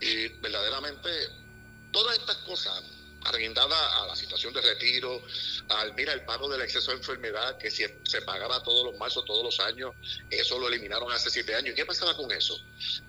Y 0.00 0.28
verdaderamente 0.40 1.08
todas 1.92 2.18
estas 2.18 2.36
cosas 2.38 2.82
arrendadas 3.24 3.78
a 3.94 4.06
la 4.08 4.16
situación 4.16 4.52
de 4.52 4.60
retiro, 4.60 5.22
al 5.68 5.94
mira 5.94 6.12
el 6.12 6.24
pago 6.24 6.48
del 6.48 6.60
exceso 6.62 6.90
de 6.90 6.96
enfermedad, 6.96 7.56
que 7.56 7.70
si 7.70 7.84
se 8.02 8.22
pagaba 8.22 8.60
todos 8.64 8.84
los 8.90 8.98
marzo, 8.98 9.22
todos 9.24 9.44
los 9.44 9.60
años, 9.60 9.94
eso 10.28 10.58
lo 10.58 10.66
eliminaron 10.66 11.10
hace 11.12 11.30
siete 11.30 11.54
años. 11.54 11.70
¿Y 11.72 11.74
qué 11.76 11.86
pasaba 11.86 12.16
con 12.16 12.32
eso? 12.32 12.58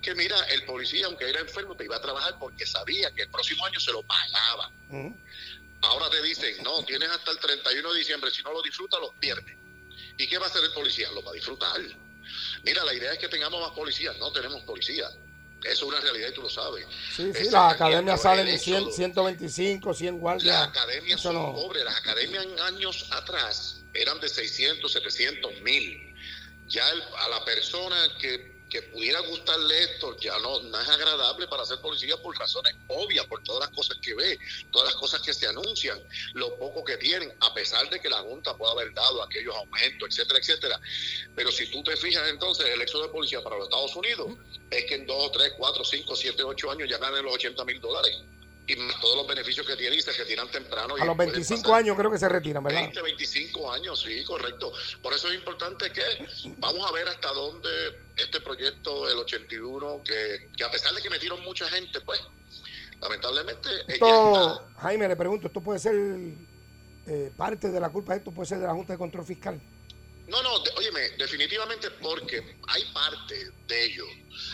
Que 0.04 0.14
mira, 0.14 0.40
el 0.52 0.66
policía, 0.66 1.08
aunque 1.08 1.28
era 1.28 1.40
enfermo, 1.40 1.76
te 1.76 1.86
iba 1.86 1.96
a 1.96 2.02
trabajar 2.02 2.36
porque 2.40 2.64
sabía 2.68 3.10
que 3.12 3.24
el 3.24 3.30
próximo 3.30 3.66
año 3.66 3.80
se 3.80 3.92
lo 3.92 4.04
pagaba. 4.04 4.72
Ujú. 4.90 5.20
Ahora 5.84 6.10
te 6.10 6.22
dicen, 6.22 6.64
no, 6.64 6.84
tienes 6.86 7.10
hasta 7.10 7.32
el 7.32 7.40
31 7.40 7.92
de 7.94 8.00
diciembre, 8.00 8.32
si 8.32 8.42
no 8.44 8.52
lo 8.54 8.62
disfrutas, 8.62 9.00
los 9.00 9.12
pierdes. 9.20 9.56
¿Y 10.18 10.28
qué 10.28 10.38
va 10.38 10.46
a 10.46 10.50
hacer 10.50 10.64
el 10.64 10.72
policía? 10.72 11.12
Lo 11.12 11.24
va 11.24 11.32
a 11.32 11.34
disfrutar. 11.34 11.80
Mira, 12.64 12.84
la 12.86 12.94
idea 12.94 13.14
es 13.14 13.20
que 13.20 13.28
tengamos 13.28 13.60
más 13.62 13.72
policías, 13.72 14.18
no 14.18 14.32
tenemos 14.32 14.62
policías. 14.64 15.12
Eso 15.64 15.72
es 15.72 15.84
una 15.84 16.00
realidad 16.02 16.30
y 16.30 16.34
tú 16.34 16.42
lo 16.42 16.50
sabes. 16.50 16.86
Sí, 17.16 17.32
sí, 17.34 17.50
las 17.50 17.74
academias 17.74 18.22
salen. 18.22 18.60
100, 18.60 18.92
125, 18.92 19.94
100 19.94 20.20
guardias. 20.20 20.60
Las 20.60 20.68
academias 20.70 21.22
son 21.22 21.36
no. 21.36 21.54
pobres. 21.54 21.84
Las 21.86 21.98
academias 21.98 22.44
en 22.46 22.60
años 22.60 23.08
atrás 23.12 23.84
eran 23.94 24.20
de 24.20 24.28
600, 24.28 24.92
700 24.92 25.62
mil. 25.62 26.14
Ya 26.68 26.90
el- 26.92 27.02
a 27.18 27.30
la 27.30 27.46
persona 27.46 27.96
que, 28.20 28.53
que 28.74 28.82
pudiera 28.82 29.20
gustarle 29.20 29.84
esto 29.84 30.18
ya 30.18 30.36
no, 30.40 30.60
no 30.64 30.82
es 30.82 30.90
agradable 30.90 31.48
para 31.48 31.64
ser 31.64 31.80
policía 31.80 32.18
por 32.18 32.36
razones 32.36 32.74
obvias, 32.88 33.24
por 33.28 33.44
todas 33.44 33.68
las 33.68 33.78
cosas 33.78 34.00
que 34.02 34.16
ve, 34.16 34.40
todas 34.72 34.88
las 34.88 34.96
cosas 34.96 35.22
que 35.22 35.32
se 35.32 35.46
anuncian, 35.46 36.02
lo 36.34 36.58
poco 36.58 36.84
que 36.84 36.98
tienen, 36.98 37.32
a 37.42 37.54
pesar 37.54 37.88
de 37.92 38.00
que 38.00 38.10
la 38.10 38.18
Junta 38.22 38.58
pueda 38.58 38.72
haber 38.72 38.92
dado 38.96 39.22
aquellos 39.22 39.56
aumentos, 39.56 40.10
etcétera, 40.10 40.40
etcétera. 40.40 40.82
Pero 41.36 41.52
si 41.52 41.70
tú 41.70 41.84
te 41.84 41.96
fijas 41.96 42.28
entonces, 42.30 42.66
el 42.66 42.82
éxodo 42.82 43.04
de 43.04 43.10
policía 43.10 43.44
para 43.44 43.58
los 43.58 43.66
Estados 43.66 43.96
Unidos 43.96 44.32
es 44.72 44.86
que 44.86 44.96
en 44.96 45.06
2, 45.06 45.32
3, 45.32 45.54
4, 45.56 45.86
5, 45.86 46.16
7, 46.16 46.44
8 46.44 46.72
años 46.72 46.90
ya 46.90 46.98
ganan 46.98 47.24
los 47.24 47.36
80 47.36 47.66
mil 47.66 47.80
dólares. 47.80 48.24
Y 48.66 48.76
todos 49.02 49.18
los 49.18 49.28
beneficios 49.28 49.68
que 49.68 49.76
tiene 49.76 49.96
y 49.98 50.02
se 50.02 50.12
retiran 50.14 50.50
temprano. 50.50 50.98
y 50.98 51.02
A 51.02 51.06
los 51.06 51.16
pueden 51.16 51.34
25 51.34 51.64
pasar 51.64 51.80
años 51.80 51.98
creo 51.98 52.12
que 52.12 52.18
se 52.18 52.30
retiran, 52.30 52.64
¿verdad? 52.64 52.82
20, 52.82 53.02
25 53.02 53.72
años, 53.74 54.02
sí, 54.02 54.24
correcto. 54.24 54.72
Por 55.02 55.14
eso 55.14 55.28
es 55.28 55.36
importante 55.36 55.92
que 55.92 56.02
vamos 56.60 56.90
a 56.90 56.94
ver 56.94 57.08
hasta 57.08 57.30
dónde 57.34 57.70
este 58.16 58.40
proyecto, 58.40 59.10
el 59.10 59.18
81, 59.18 60.02
que, 60.04 60.50
que 60.56 60.64
a 60.64 60.72
pesar 60.72 60.94
de 60.94 61.02
que 61.02 61.10
metieron 61.10 61.42
mucha 61.44 61.68
gente, 61.70 62.00
pues, 62.02 62.22
lamentablemente, 63.02 63.70
Esto, 63.88 64.60
está. 64.60 64.82
Jaime, 64.82 65.08
le 65.08 65.16
pregunto, 65.16 65.48
¿esto 65.48 65.62
puede 65.62 65.80
ser 65.80 65.96
eh, 67.08 67.32
parte 67.36 67.70
de 67.70 67.80
la 67.80 67.90
culpa 67.90 68.14
de 68.14 68.20
esto? 68.20 68.32
¿Puede 68.32 68.48
ser 68.48 68.60
de 68.60 68.68
la 68.68 68.74
Junta 68.74 68.94
de 68.94 69.00
Control 69.00 69.26
Fiscal? 69.26 69.60
No, 70.28 70.42
no, 70.42 70.60
de- 70.60 70.72
óyeme, 70.78 71.02
definitivamente 71.18 71.92
porque 71.92 72.58
hay 72.70 72.84
parte 72.94 73.52
de 73.68 73.86
ello. 73.86 74.06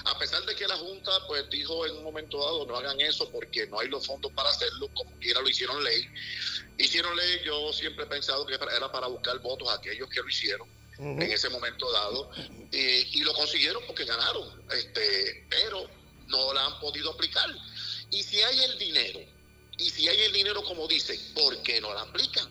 A 0.06 0.18
pesar 0.18 0.44
de 0.46 0.56
que 0.56 0.68
la 0.68 0.76
Junta 0.78 1.12
pues 1.28 1.48
dijo 1.50 1.86
en 1.86 1.98
un 1.98 2.04
momento 2.04 2.40
dado 2.40 2.66
no 2.66 2.76
hagan 2.76 3.00
eso 3.02 3.30
porque 3.32 3.68
no 3.68 3.80
hay 3.80 3.88
los 3.88 4.06
fondos 4.06 4.32
para 4.34 4.50
hacerlo, 4.50 4.90
como 4.96 5.16
quiera 5.20 5.42
lo 5.42 5.48
hicieron 5.50 5.84
ley. 5.84 6.08
Hicieron 6.78 7.16
ley, 7.16 7.42
yo 7.46 7.72
siempre 7.72 8.06
he 8.06 8.08
pensado 8.08 8.46
que 8.46 8.56
era 8.56 8.92
para 8.92 9.08
buscar 9.08 9.38
votos 9.40 9.70
a 9.70 9.76
aquellos 9.76 10.10
que 10.10 10.20
lo 10.22 10.28
hicieron 10.30 10.68
en 11.22 11.32
ese 11.32 11.48
momento 11.50 11.90
dado 11.92 12.30
y, 12.72 12.78
y 13.20 13.24
lo 13.24 13.34
consiguieron 13.34 13.82
porque 13.88 14.04
ganaron, 14.06 14.62
este, 14.72 15.46
pero 15.50 15.90
no 16.28 16.54
la 16.54 16.66
han 16.66 16.80
podido 16.80 17.12
aplicar. 17.12 17.48
Y 18.12 18.22
si 18.24 18.42
hay 18.42 18.60
el 18.64 18.78
dinero, 18.80 19.20
y 19.78 19.90
si 19.92 20.10
hay 20.10 20.20
el 20.24 20.34
dinero 20.34 20.62
como 20.64 20.88
dicen, 20.88 21.18
¿por 21.36 21.62
qué 21.64 21.80
no 21.80 21.94
la 21.94 22.02
aplican? 22.02 22.50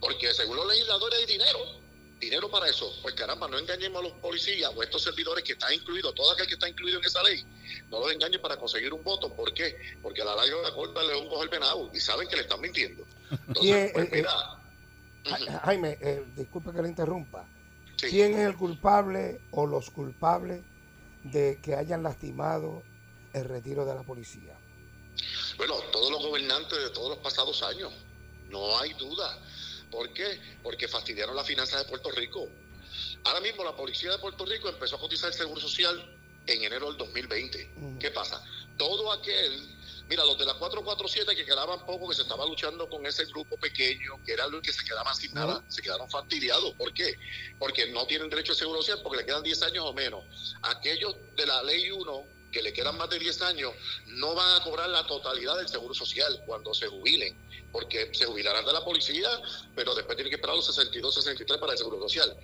Porque 0.00 0.32
según 0.32 0.56
los 0.56 0.66
legisladores 0.68 1.18
hay 1.18 1.26
dinero, 1.26 1.83
dinero 2.24 2.50
para 2.50 2.68
eso. 2.68 2.92
Pues 3.02 3.14
caramba, 3.14 3.48
no 3.48 3.58
engañemos 3.58 4.00
a 4.00 4.08
los 4.08 4.12
policías 4.18 4.70
o 4.74 4.80
a 4.80 4.84
estos 4.84 5.02
servidores 5.02 5.44
que 5.44 5.52
están 5.52 5.72
incluidos, 5.72 6.14
todo 6.14 6.32
aquel 6.32 6.46
que 6.46 6.54
está 6.54 6.68
incluido 6.68 6.98
en 6.98 7.04
esa 7.04 7.22
ley, 7.22 7.44
no 7.90 8.00
los 8.00 8.12
engañen 8.12 8.40
para 8.40 8.56
conseguir 8.56 8.92
un 8.92 9.02
voto. 9.02 9.34
¿Por 9.34 9.52
qué? 9.54 9.76
Porque 10.02 10.22
a 10.22 10.24
la 10.24 10.34
larga 10.36 10.56
de 10.56 10.62
la 10.62 10.74
corta 10.74 11.02
le 11.02 11.16
un 11.16 11.28
coge 11.28 11.44
el 11.44 11.48
venado 11.48 11.90
y 11.92 12.00
saben 12.00 12.28
que 12.28 12.36
le 12.36 12.42
están 12.42 12.60
mintiendo. 12.60 13.04
Eh, 13.30 13.36
Entonces, 13.48 13.90
pues 13.94 14.06
eh, 14.06 14.10
mira, 14.12 14.30
Ja- 15.24 15.60
Jaime, 15.64 15.98
eh, 16.00 16.24
disculpe 16.36 16.72
que 16.72 16.82
le 16.82 16.88
interrumpa. 16.88 17.48
sí. 17.96 18.08
¿Quién 18.10 18.34
es 18.34 18.46
el 18.46 18.56
culpable 18.56 19.40
o 19.52 19.66
los 19.66 19.90
culpables 19.90 20.62
de 21.24 21.58
que 21.62 21.74
hayan 21.74 22.02
lastimado 22.02 22.82
el 23.32 23.44
retiro 23.46 23.84
de 23.86 23.94
la 23.94 24.02
policía? 24.02 24.56
Bueno, 25.56 25.74
todos 25.92 26.10
los 26.10 26.22
gobernantes 26.22 26.78
de 26.78 26.90
todos 26.90 27.10
los 27.10 27.18
pasados 27.18 27.62
años, 27.62 27.92
no 28.50 28.78
hay 28.78 28.92
duda. 28.94 29.38
¿Por 29.94 30.12
qué? 30.12 30.40
Porque 30.62 30.88
fastidiaron 30.88 31.36
las 31.36 31.46
finanzas 31.46 31.84
de 31.84 31.88
Puerto 31.88 32.10
Rico. 32.10 32.48
Ahora 33.22 33.40
mismo 33.40 33.62
la 33.62 33.76
policía 33.76 34.10
de 34.10 34.18
Puerto 34.18 34.44
Rico 34.44 34.68
empezó 34.68 34.96
a 34.96 34.98
cotizar 34.98 35.30
el 35.30 35.34
Seguro 35.34 35.60
Social 35.60 36.18
en 36.46 36.64
enero 36.64 36.88
del 36.88 36.96
2020. 36.98 37.70
Mm. 37.76 37.98
¿Qué 37.98 38.10
pasa? 38.10 38.44
Todo 38.76 39.12
aquel, 39.12 39.68
mira, 40.08 40.24
los 40.24 40.36
de 40.36 40.46
la 40.46 40.54
447 40.54 41.36
que 41.36 41.46
quedaban 41.46 41.86
poco, 41.86 42.08
que 42.08 42.16
se 42.16 42.22
estaba 42.22 42.44
luchando 42.44 42.88
con 42.88 43.06
ese 43.06 43.24
grupo 43.26 43.56
pequeño, 43.56 44.20
que 44.26 44.32
era 44.32 44.48
los 44.48 44.60
que 44.62 44.72
se 44.72 44.84
quedaban 44.84 45.14
sin 45.14 45.32
nada, 45.32 45.62
se 45.68 45.80
quedaron 45.80 46.10
fastidiados. 46.10 46.74
¿Por 46.74 46.92
qué? 46.92 47.16
Porque 47.58 47.86
no 47.92 48.04
tienen 48.06 48.28
derecho 48.28 48.50
al 48.50 48.58
Seguro 48.58 48.82
Social 48.82 48.98
porque 49.00 49.18
le 49.18 49.26
quedan 49.26 49.44
10 49.44 49.62
años 49.62 49.84
o 49.86 49.92
menos. 49.92 50.24
Aquellos 50.62 51.14
de 51.36 51.46
la 51.46 51.62
Ley 51.62 51.90
1 51.92 52.33
que 52.54 52.62
le 52.62 52.72
quedan 52.72 52.96
más 52.96 53.10
de 53.10 53.18
10 53.18 53.42
años 53.42 53.72
no 54.06 54.32
van 54.34 54.60
a 54.60 54.62
cobrar 54.62 54.88
la 54.88 55.04
totalidad 55.08 55.56
del 55.56 55.68
Seguro 55.68 55.92
Social 55.92 56.40
cuando 56.46 56.72
se 56.72 56.86
jubilen, 56.86 57.36
porque 57.72 58.08
se 58.14 58.26
jubilarán 58.26 58.64
de 58.64 58.72
la 58.72 58.84
policía, 58.84 59.28
pero 59.74 59.92
después 59.92 60.16
tienen 60.16 60.30
que 60.30 60.36
esperar 60.36 60.54
los 60.54 60.66
62, 60.66 61.16
63 61.16 61.58
para 61.58 61.72
el 61.72 61.78
Seguro 61.78 62.00
Social. 62.00 62.34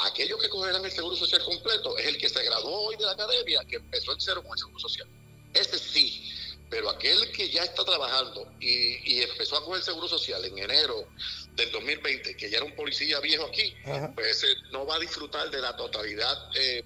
Aquellos 0.00 0.42
que 0.42 0.48
cogerán 0.48 0.84
el 0.84 0.90
Seguro 0.90 1.14
Social 1.14 1.44
completo 1.44 1.96
es 1.96 2.06
el 2.06 2.18
que 2.18 2.28
se 2.28 2.42
graduó 2.42 2.88
hoy 2.88 2.96
de 2.96 3.04
la 3.04 3.12
academia, 3.12 3.60
que 3.68 3.76
empezó 3.76 4.12
en 4.12 4.20
cero 4.20 4.42
con 4.42 4.52
el 4.52 4.58
Seguro 4.58 4.80
Social. 4.80 5.08
Ese 5.54 5.78
sí, 5.78 6.28
pero 6.68 6.90
aquel 6.90 7.30
que 7.30 7.48
ya 7.48 7.62
está 7.62 7.84
trabajando 7.84 8.52
y, 8.58 9.14
y 9.14 9.22
empezó 9.22 9.56
a 9.56 9.64
coger 9.64 9.78
el 9.78 9.84
Seguro 9.84 10.08
Social 10.08 10.44
en 10.44 10.58
enero 10.58 11.06
del 11.54 11.70
2020, 11.70 12.36
que 12.36 12.50
ya 12.50 12.56
era 12.56 12.66
un 12.66 12.74
policía 12.74 13.20
viejo 13.20 13.46
aquí, 13.46 13.72
Ajá. 13.84 14.12
pues 14.16 14.44
no 14.72 14.84
va 14.84 14.96
a 14.96 14.98
disfrutar 14.98 15.48
de 15.48 15.60
la 15.60 15.76
totalidad 15.76 16.50
eh, 16.56 16.82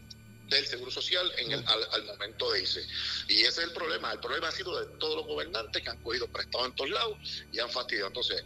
del 0.48 0.66
Seguro 0.66 0.90
Social 0.90 1.30
en 1.38 1.52
el, 1.52 1.64
al, 1.66 1.88
al 1.92 2.04
momento 2.04 2.50
de 2.52 2.60
irse. 2.60 2.84
Y 3.28 3.40
ese 3.40 3.48
es 3.48 3.58
el 3.68 3.72
problema. 3.72 4.12
El 4.12 4.20
problema 4.20 4.48
ha 4.48 4.52
sido 4.52 4.78
de 4.78 4.98
todos 4.98 5.16
los 5.16 5.26
gobernantes 5.26 5.82
que 5.82 5.90
han 5.90 5.98
cogido 6.02 6.28
prestados 6.28 6.66
en 6.68 6.74
todos 6.74 6.90
lados 6.90 7.18
y 7.50 7.58
han 7.58 7.70
fastidiado. 7.70 8.08
Entonces, 8.08 8.44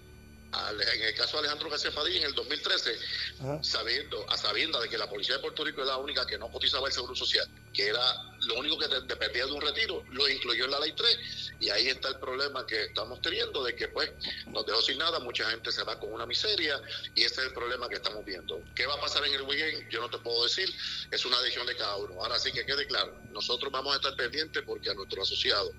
al- 0.52 0.80
en 0.80 1.02
el 1.02 1.14
caso 1.14 1.32
de 1.36 1.40
Alejandro 1.40 1.68
García 1.70 1.90
Padilla 1.90 2.18
en 2.18 2.24
el 2.26 2.34
2013, 2.34 2.98
Ajá. 3.40 3.62
sabiendo, 3.62 4.30
a 4.30 4.36
sabiendas 4.36 4.82
de 4.82 4.88
que 4.88 4.96
la 4.96 5.08
policía 5.08 5.34
de 5.36 5.40
Puerto 5.42 5.64
Rico 5.64 5.82
era 5.82 5.90
la 5.92 5.96
única 5.98 6.26
que 6.26 6.38
no 6.38 6.50
cotizaba 6.50 6.86
el 6.86 6.92
seguro 6.92 7.14
social, 7.14 7.46
que 7.74 7.88
era 7.88 8.00
lo 8.48 8.54
único 8.60 8.78
que 8.78 8.88
de- 8.88 9.02
dependía 9.02 9.44
de 9.46 9.52
un 9.52 9.60
retiro, 9.60 10.02
lo 10.10 10.28
incluyó 10.28 10.64
en 10.64 10.70
la 10.70 10.80
ley 10.80 10.92
3 10.96 11.18
y 11.60 11.68
ahí 11.70 11.88
está 11.88 12.08
el 12.08 12.18
problema 12.18 12.66
que 12.66 12.84
estamos 12.84 13.20
teniendo 13.20 13.62
de 13.62 13.74
que 13.76 13.88
pues 13.88 14.10
nos 14.46 14.64
dejó 14.64 14.80
sin 14.82 14.98
nada, 14.98 15.18
mucha 15.20 15.48
gente 15.50 15.70
se 15.70 15.82
va 15.84 15.98
con 15.98 16.12
una 16.12 16.24
miseria 16.26 16.80
y 17.14 17.24
ese 17.24 17.40
es 17.42 17.46
el 17.48 17.52
problema 17.52 17.88
que 17.88 17.96
estamos 17.96 18.24
viendo. 18.24 18.64
¿Qué 18.74 18.86
va 18.86 18.94
a 18.94 19.00
pasar 19.00 19.24
en 19.26 19.34
el 19.34 19.42
weekend? 19.42 19.88
Yo 19.90 20.00
no 20.00 20.08
te 20.08 20.18
puedo 20.18 20.44
decir, 20.44 20.68
es 21.10 21.24
una 21.26 21.38
decisión 21.40 21.66
de 21.66 21.76
cada 21.76 21.96
uno. 21.96 22.22
Ahora 22.22 22.38
sí 22.38 22.50
que 22.52 22.64
quede 22.64 22.86
claro, 22.86 23.20
nosotros 23.30 23.70
vamos 23.70 23.92
a 23.92 23.96
estar 23.96 24.14
pendientes 24.16 24.62
porque 24.64 24.90
a 24.90 24.94
nuestros 24.94 25.30
asociados, 25.30 25.70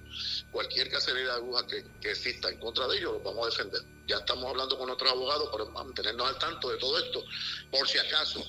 cualquier 0.51 0.89
cacería 0.89 1.23
de 1.25 1.31
aguja 1.31 1.65
que, 1.67 1.83
que 1.99 2.11
exista 2.11 2.49
en 2.49 2.59
contra 2.59 2.87
de 2.87 2.97
ellos, 2.97 3.13
los 3.13 3.23
vamos 3.23 3.47
a 3.47 3.49
defender. 3.49 3.81
Ya 4.07 4.17
estamos 4.17 4.45
hablando 4.45 4.77
con 4.77 4.87
nuestros 4.87 5.11
abogados 5.11 5.49
para 5.51 5.65
mantenernos 5.65 6.27
al 6.27 6.37
tanto 6.39 6.69
de 6.69 6.77
todo 6.77 6.97
esto, 6.99 7.23
por 7.71 7.87
si 7.87 7.97
acaso 7.99 8.43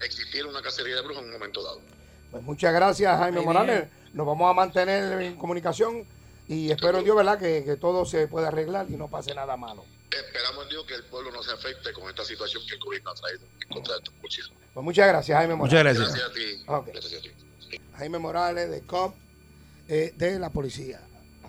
existiera 0.00 0.48
una 0.48 0.60
cacería 0.62 0.96
de 0.96 1.00
brujas 1.02 1.22
en 1.22 1.28
un 1.28 1.32
momento 1.34 1.62
dado. 1.62 1.82
Pues 2.32 2.42
muchas 2.42 2.72
gracias, 2.74 3.16
Jaime 3.18 3.42
Morales. 3.42 3.88
Nos 4.12 4.26
vamos 4.26 4.50
a 4.50 4.54
mantener 4.54 5.22
en 5.22 5.36
comunicación 5.36 6.04
y 6.48 6.70
espero 6.72 6.98
en 6.98 7.04
Dios, 7.04 7.16
¿verdad?, 7.16 7.38
que, 7.38 7.62
que 7.64 7.76
todo 7.76 8.04
se 8.04 8.26
pueda 8.26 8.48
arreglar 8.48 8.86
y 8.88 8.94
no 8.96 9.06
pase 9.08 9.32
nada 9.34 9.56
malo. 9.56 9.84
Esperamos 10.10 10.64
en 10.64 10.68
Dios 10.70 10.84
que 10.86 10.94
el 10.94 11.04
pueblo 11.04 11.30
no 11.30 11.42
se 11.42 11.52
afecte 11.52 11.92
con 11.92 12.08
esta 12.10 12.24
situación 12.24 12.62
que 12.68 12.74
el 12.74 12.80
gobierno 12.80 13.10
ha 13.10 13.14
traído 13.14 13.42
en 13.62 13.68
contra 13.68 13.94
de 13.94 13.98
estos 14.00 14.14
policías. 14.14 14.50
Pues 14.74 14.84
muchas 14.84 15.06
gracias, 15.08 15.38
Jaime 15.38 15.54
Morales. 15.54 15.98
Muchas 15.98 16.12
gracias. 16.12 16.26
Gracias 16.26 16.30
a 16.30 16.82
ti. 16.84 16.90
Gracias 16.92 17.20
a 17.20 17.68
ti. 17.70 17.80
Jaime 17.96 18.18
Morales, 18.18 18.70
de 18.70 18.80
COP, 18.82 19.14
eh, 19.88 20.12
de 20.16 20.38
la 20.38 20.50
policía. 20.50 21.00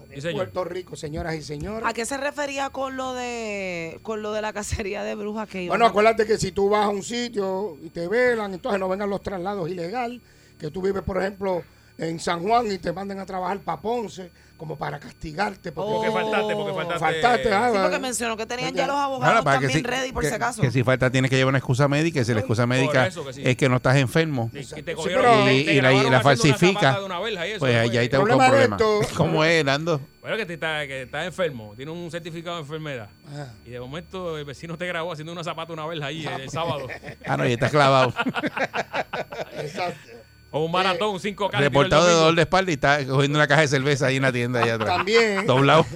De 0.10 0.22
Sí. 0.22 0.30
Puerto 0.32 0.64
Rico, 0.64 0.96
señoras 0.96 1.34
y 1.34 1.42
señores. 1.42 1.88
¿A 1.88 1.92
qué 1.94 2.06
se 2.06 2.18
refería 2.18 2.70
con 2.70 2.98
lo 2.98 3.14
de 3.16 4.00
con 4.04 4.22
lo 4.22 4.32
de 4.32 4.44
la 4.44 4.54
cacería 4.54 5.02
de 5.04 5.16
brujas 5.16 5.50
que 5.50 5.64
iban 5.64 5.70
Bueno, 5.70 5.88
acuérdate 5.88 6.28
que 6.28 6.38
si 6.38 6.52
tú 6.52 6.70
vas 6.70 6.86
a 6.86 6.90
un 6.90 7.02
sitio 7.02 7.78
y 7.82 7.90
te 7.90 8.08
velan, 8.08 8.54
entonces 8.54 8.80
no 8.80 8.88
vengan 8.88 9.10
los 9.10 9.24
traslados 9.24 9.68
ilegal, 9.72 10.22
que 10.64 10.72
tú 10.72 10.82
vives, 10.82 11.04
por 11.04 11.18
ejemplo, 11.18 11.62
en 11.98 12.20
San 12.22 12.42
Juan 12.42 12.72
y 12.72 12.78
te 12.78 12.94
manden 12.94 13.20
a 13.20 13.26
trabajar 13.26 13.60
para 13.60 13.82
Ponce, 13.82 14.32
como 14.56 14.78
para 14.78 14.98
castigarte. 14.98 15.74
Porque 15.74 15.92
Oh. 15.92 15.96
Porque 16.02 16.12
faltaste, 16.12 16.56
porque 16.56 16.74
faltaste. 16.74 17.00
faltaste. 17.00 17.54
ah, 17.54 17.70
Sí, 17.74 17.80
porque 17.82 18.00
mencionó 18.00 18.38
que 18.38 18.46
tenían 18.46 18.74
ya 18.74 18.88
los 18.88 18.96
Ahora, 18.96 19.04
abogados 19.06 19.40
que 19.44 19.44
también 19.52 19.72
si, 19.74 19.82
ready 19.84 20.12
por 20.14 20.24
que- 20.24 20.30
si 20.30 20.36
acaso. 20.36 20.62
que 20.62 20.72
si 20.72 20.84
falta 20.84 21.10
tienes 21.12 21.30
que 21.30 21.36
llevar 21.36 21.50
una 21.50 21.58
excusa 21.58 21.88
médica 21.90 22.22
y 22.22 22.26
si 22.26 22.34
la 22.34 22.40
excusa 22.40 22.66
médica 22.66 23.10
que 23.10 23.34
sí. 23.34 23.42
es 23.44 23.58
que 23.58 23.68
no 23.68 23.76
estás 23.76 23.98
enfermo 23.98 24.50
Sí, 24.54 24.60
que 24.60 24.64
Sí, 24.64 24.84
te 24.84 24.96
cogieron, 24.96 25.46
te- 25.46 25.54
y, 25.54 25.66
te 25.66 25.74
y 25.74 25.82
la, 25.82 25.92
y 25.94 25.98
una 26.06 26.22
falsifica, 26.22 26.80
zapata 26.80 27.00
de 27.00 27.06
una 27.06 27.20
verja 27.20 27.46
y 27.48 27.52
eso, 27.52 27.60
pues 27.60 27.76
ahí 27.76 27.98
ahí 27.98 28.08
te 28.10 28.18
busca 28.18 28.36
un 28.38 28.46
problema 28.48 28.78
¿Cómo 29.18 29.44
es, 29.44 29.66
Nando? 29.66 30.00
Bueno, 30.22 30.38
que, 30.38 30.46
te 30.46 30.54
está, 30.54 30.88
que 30.88 31.02
estás 31.02 31.26
enfermo, 31.26 31.74
tienes 31.76 31.94
un 31.94 32.10
certificado 32.10 32.56
de 32.56 32.62
enfermedad. 32.62 33.10
Ah. 33.36 33.48
Y 33.66 33.72
de 33.72 33.80
momento 33.82 34.38
el 34.38 34.46
vecino 34.46 34.78
te 34.78 34.88
grabó 34.88 35.12
haciendo 35.12 35.34
una 35.34 35.44
zapata 35.44 35.74
una 35.74 35.86
verja 35.86 36.06
ahí 36.06 36.26
el, 36.26 36.42
el 36.44 36.50
sábado. 36.50 36.88
Ah, 37.26 37.36
no, 37.36 37.46
y 37.46 37.52
estás 37.52 37.70
clavado. 37.72 38.14
Exacto. 39.60 40.10
O 40.56 40.66
un 40.66 40.72
maratón, 40.72 41.16
5K. 41.20 41.58
Reportado 41.60 42.06
de 42.06 42.14
dolor 42.14 42.36
de 42.36 42.42
espalda 42.44 42.70
y 42.72 42.76
está 42.76 43.04
cogiendo 43.08 43.40
una 43.40 43.48
caja 43.48 43.62
de 43.62 43.68
cerveza 43.68 44.06
ahí 44.06 44.18
en 44.18 44.22
la 44.22 44.32
tienda 44.32 44.62
allá 44.62 44.76
atrás. 44.76 44.98
También. 44.98 45.46
Doblado. 45.48 45.86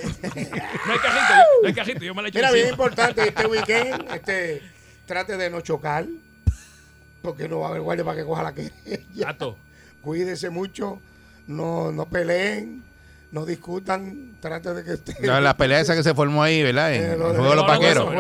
No 0.88 0.94
hay 0.94 1.00
cajito, 1.00 1.44
no 1.62 1.68
hay 1.68 1.74
cajito, 1.74 2.00
yo 2.06 2.16
me 2.16 2.22
la 2.24 2.30
echo 2.30 2.38
Mira, 2.40 2.52
bien 2.52 2.66
encima. 2.68 2.84
importante 2.84 3.28
este 3.28 3.46
weekend, 3.48 4.06
este, 4.14 4.62
trate 5.06 5.38
de 5.38 5.50
no 5.50 5.62
chocar, 5.62 6.06
porque 7.22 7.48
no 7.50 7.60
va 7.60 7.68
a 7.68 7.70
haber 7.70 7.82
guardia 7.82 8.06
para 8.06 8.18
que 8.18 8.24
coja 8.26 8.42
la 8.44 8.54
querella. 8.54 8.74
Exacto. 8.86 9.58
Cuídese 10.02 10.50
mucho, 10.50 11.02
no, 11.48 11.92
no 11.92 12.06
peleen, 12.08 12.84
no 13.32 13.46
discutan, 13.46 14.38
trate 14.40 14.74
de 14.74 14.84
que 14.84 14.94
usted... 14.94 15.14
La, 15.22 15.42
la 15.42 15.58
pelea 15.58 15.82
esa 15.82 15.94
que 15.96 16.04
se 16.04 16.14
formó 16.14 16.42
ahí, 16.42 16.64
¿verdad? 16.64 16.94
En 16.94 17.02
Eh, 17.04 17.14
el 17.14 17.20
juego 17.20 17.34
de 17.50 17.56
los 17.56 17.56
no 17.56 17.68
vaqueros. 17.68 18.14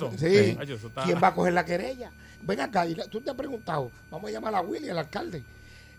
no. 0.00 0.16
Sí. 0.18 0.56
¿Quién 1.04 1.18
va 1.22 1.28
a 1.28 1.34
coger 1.34 1.52
la 1.54 1.64
querella? 1.64 2.10
Ven 2.42 2.60
acá, 2.60 2.86
y 2.86 2.94
la- 2.94 3.06
tú 3.06 3.20
te 3.20 3.30
has 3.30 3.36
preguntado, 3.36 3.90
vamos 4.10 4.28
a 4.30 4.32
llamar 4.32 4.54
a 4.54 4.60
Willy, 4.60 4.88
el 4.88 4.98
alcalde. 4.98 5.42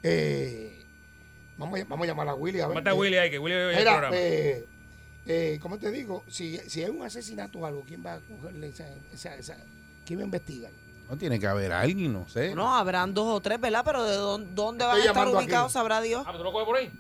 Eh, 0.04 0.84
vamos, 1.58 1.80
a, 1.80 1.84
vamos 1.86 2.04
a 2.06 2.08
llamar 2.08 2.28
a 2.30 2.36
Willy 2.36 2.60
a 2.60 2.68
ver. 2.68 2.76
Mata 2.76 2.90
a 2.92 2.94
eh, 2.94 2.98
Willy 2.98 3.18
ahí, 3.18 3.30
que 3.32 3.40
Willy 3.40 3.56
ve 3.56 3.78
el 3.78 3.84
programa. 3.84 4.16
eh, 4.16 4.66
eh, 5.26 5.60
¿cómo 5.62 5.78
te 5.78 5.90
digo? 5.92 6.24
Si, 6.28 6.58
si 6.70 6.84
hay 6.84 6.90
un 6.90 7.02
asesinato 7.04 7.60
o 7.60 7.66
algo, 7.66 7.84
¿quién 7.88 8.06
va 8.06 8.16
a 8.16 8.20
cogerle 8.20 8.68
esa, 8.68 8.86
esa, 9.14 9.36
esa- 9.36 9.58
¿Quién 10.06 10.20
va 10.20 10.24
a 10.24 10.26
investigar? 10.26 10.72
No 11.10 11.18
tiene 11.18 11.40
que 11.40 11.48
haber 11.48 11.72
alguien, 11.72 12.12
no 12.12 12.28
sé. 12.28 12.54
No, 12.56 12.76
habrán 12.76 13.14
dos 13.14 13.28
o 13.28 13.42
tres, 13.42 13.60
¿verdad? 13.60 13.84
Pero 13.86 14.04
de 14.04 14.16
dónde, 14.16 14.52
dónde 14.54 14.86
van 14.86 15.00
a 15.00 15.06
estar 15.06 15.28
ubicados, 15.28 15.66
aquí. 15.68 15.74
sabrá 15.74 16.02
Dios. 16.02 16.24
Ah, 16.28 16.34
¿tú 16.36 16.44
lo 16.44 16.52
coges 16.52 16.66
por 16.66 16.78
ahí? 16.78 16.92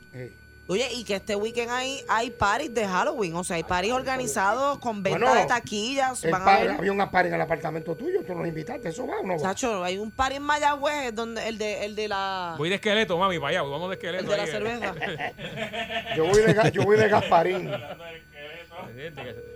Oye, 0.66 0.88
y 0.94 1.04
que 1.04 1.16
este 1.16 1.36
weekend 1.36 1.70
hay, 1.72 2.02
hay 2.08 2.30
parties 2.30 2.74
de 2.74 2.88
Halloween, 2.88 3.36
o 3.36 3.44
sea, 3.44 3.58
hay 3.58 3.64
parties 3.64 3.94
organizados 3.94 4.80
con 4.80 5.04
venta 5.04 5.20
Bueno, 5.20 5.36
de 5.36 5.46
taquillas. 5.46 6.24
el 6.24 6.32
Van 6.32 6.42
a 6.42 6.76
había 6.78 6.92
una 6.94 7.12
par 7.12 7.26
en 7.28 7.34
el 7.34 7.42
apartamento 7.42 7.94
tuyo, 7.96 8.22
tú 8.26 8.34
nos 8.34 8.48
invitaste, 8.48 8.88
¿eso 8.88 9.06
va 9.06 9.20
o 9.20 9.24
no 9.28 9.34
va? 9.36 9.42
Chacho, 9.42 9.84
hay 9.84 9.98
un 9.98 10.10
party 10.10 10.38
en 10.38 10.44
Mayagüez, 10.44 11.14
donde 11.14 11.46
el 11.50 11.58
de, 11.58 11.84
el 11.84 11.96
de 11.96 12.08
la, 12.08 12.56
Voy 12.58 12.70
de 12.70 12.76
esqueleto, 12.76 13.18
mami, 13.18 13.40
para 13.40 13.50
allá, 13.50 13.62
vamos 13.64 13.90
de 13.90 13.96
esqueleto. 13.96 14.24
el 14.24 14.30
de 14.30 14.38
la 14.38 14.44
ahí, 14.44 14.50
eh. 14.50 14.52
cerveza. 14.54 14.96
Yo 16.16 16.26
voy 16.28 16.42
de, 16.42 16.72
yo 16.72 16.84
voy 16.84 16.98
de 16.98 17.10
Gasparín. 17.10 17.70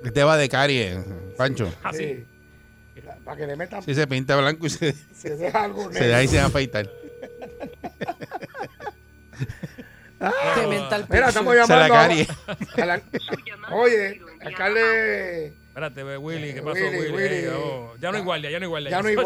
Que 0.04 0.12
te 0.12 0.24
va 0.24 0.36
de 0.36 0.50
caries, 0.50 0.98
Pancho. 1.38 1.72
Así. 1.84 2.26
Sí. 2.96 3.02
Para 3.24 3.38
que 3.38 3.48
le 3.48 3.56
metan, 3.56 3.82
Si 3.82 3.96
se 3.96 4.08
pinta 4.08 4.36
blanco 4.36 4.66
y 4.66 4.70
se, 4.70 4.94
se 5.16 5.38
deja 5.38 5.64
algo 5.64 5.84
se 5.84 6.00
negro. 6.02 6.08
deja 6.08 6.24
y 6.24 6.28
se 6.28 6.38
va 6.38 6.44
a 6.44 6.48
afeitar. 6.48 6.90
De 10.20 10.68
mental 10.68 11.06
Mira, 11.10 11.28
estamos 11.30 11.56
llamando 11.56 11.94
a- 11.96 12.04
a 12.04 12.86
la- 12.86 13.02
Oye, 13.72 14.22
alcalde, 14.44 15.54
Espérate, 15.68 16.04
ve, 16.04 16.18
Willy, 16.18 16.54
¿qué 16.56 16.62
pasó, 16.64 16.74
Willy, 16.74 16.98
Willy? 16.98 17.12
Willy. 17.14 17.36
Ey, 17.36 17.48
oh, 17.56 17.94
ya 18.02 18.10
no 18.12 18.18
hay 18.18 18.24
guardia, 18.24 18.50
ya 18.50 18.60
no 18.60 18.64
hay 18.66 18.70
guardia. 18.70 18.90
ya 18.92 19.02
no 19.04 19.10
el 19.10 19.18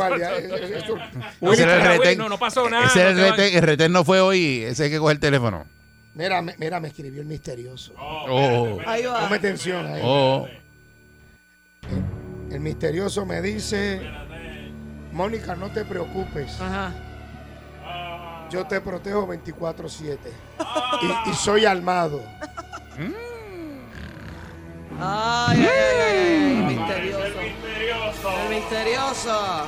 Willy, 1.40 1.64
retén. 1.64 2.18
no, 2.18 2.28
no 2.28 2.38
pasó 2.38 2.70
nada, 2.70 2.88
Ese 2.88 3.08
el 3.10 3.18
retén. 3.18 3.56
El 3.56 3.62
retén 3.64 3.92
no 3.94 4.04
fue 4.04 4.20
hoy. 4.20 4.64
Ese 4.64 4.84
hay 4.86 4.90
que 4.90 4.98
coger 5.00 5.16
el 5.16 5.20
teléfono. 5.22 5.66
mira, 6.14 6.42
me- 6.42 6.56
mira, 6.58 6.82
me 6.82 6.90
escribió 6.90 7.22
el 7.22 7.28
misterioso. 7.28 7.94
Oh. 7.98 8.80
Ahí 8.86 9.04
va. 9.06 9.22
Ponme 9.22 9.38
atención 9.38 9.86
ahí. 9.86 10.02
Oh. 10.04 10.46
El 12.52 12.60
misterioso 12.60 13.26
me 13.26 13.42
dice, 13.42 14.02
Mónica, 15.14 15.56
no 15.56 15.72
te 15.72 15.86
preocupes. 15.86 16.60
Ajá. 16.60 16.92
Yo 18.52 18.66
te 18.68 18.82
protejo 18.82 19.28
24/7. 19.28 20.18
Y, 21.02 21.30
y 21.30 21.34
soy 21.34 21.66
armado. 21.66 22.22
Ay, 25.00 25.58
ay, 25.58 25.68
ay, 25.68 25.98
ay, 26.00 26.66
ay, 26.68 26.76
misterioso. 26.76 28.30
El 28.44 28.50
misterioso. 28.56 29.66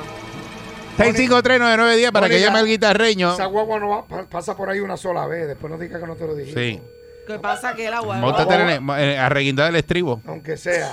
6539910 0.98 2.12
para 2.12 2.28
que 2.28 2.40
llame 2.40 2.58
al 2.60 2.66
guitarreño. 2.66 3.32
Esa 3.34 3.46
guagua 3.46 3.80
no 3.80 3.88
va- 3.88 4.06
pa- 4.06 4.24
pasa 4.26 4.56
por 4.56 4.70
ahí 4.70 4.78
una 4.80 4.96
sola 4.96 5.26
vez. 5.26 5.48
Después 5.48 5.72
no 5.72 5.78
diga 5.78 5.98
que 5.98 6.06
no 6.06 6.14
te 6.14 6.26
lo 6.26 6.34
dije. 6.36 6.52
Sí. 6.54 6.82
¿Qué 7.26 7.38
pasa 7.38 7.74
que 7.74 7.86
el 7.86 7.94
agua? 7.94 8.18
Móntate 8.18 8.54
en 8.54 8.68
el- 8.68 8.90
eh, 9.00 9.18
a 9.18 9.28
reguindar 9.28 9.70
el 9.70 9.76
estribo. 9.76 10.20
Aunque 10.26 10.56
sea. 10.56 10.92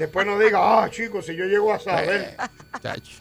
Después 0.00 0.26
no 0.26 0.38
diga, 0.38 0.82
ah, 0.82 0.90
chicos, 0.90 1.26
si 1.26 1.36
yo 1.36 1.44
llego 1.44 1.72
a 1.72 1.78
saber. 1.78 2.36
Chacho. 2.82 3.12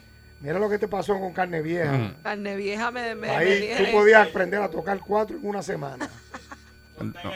Mira 0.46 0.60
lo 0.60 0.70
que 0.70 0.78
te 0.78 0.88
pasó 0.88 1.20
con 1.20 1.34
carne 1.34 1.64
vieja. 1.64 1.92
Mm. 1.92 2.18
Carne 2.22 2.56
vieja 2.56 2.92
me, 2.92 3.16
me, 3.16 3.32
Ahí 3.32 3.74
tú 3.75 3.92
podías 3.92 4.28
aprender 4.28 4.62
a 4.62 4.70
tocar 4.70 5.00
cuatro 5.00 5.38
en 5.38 5.48
una 5.48 5.64
semana. 5.64 6.08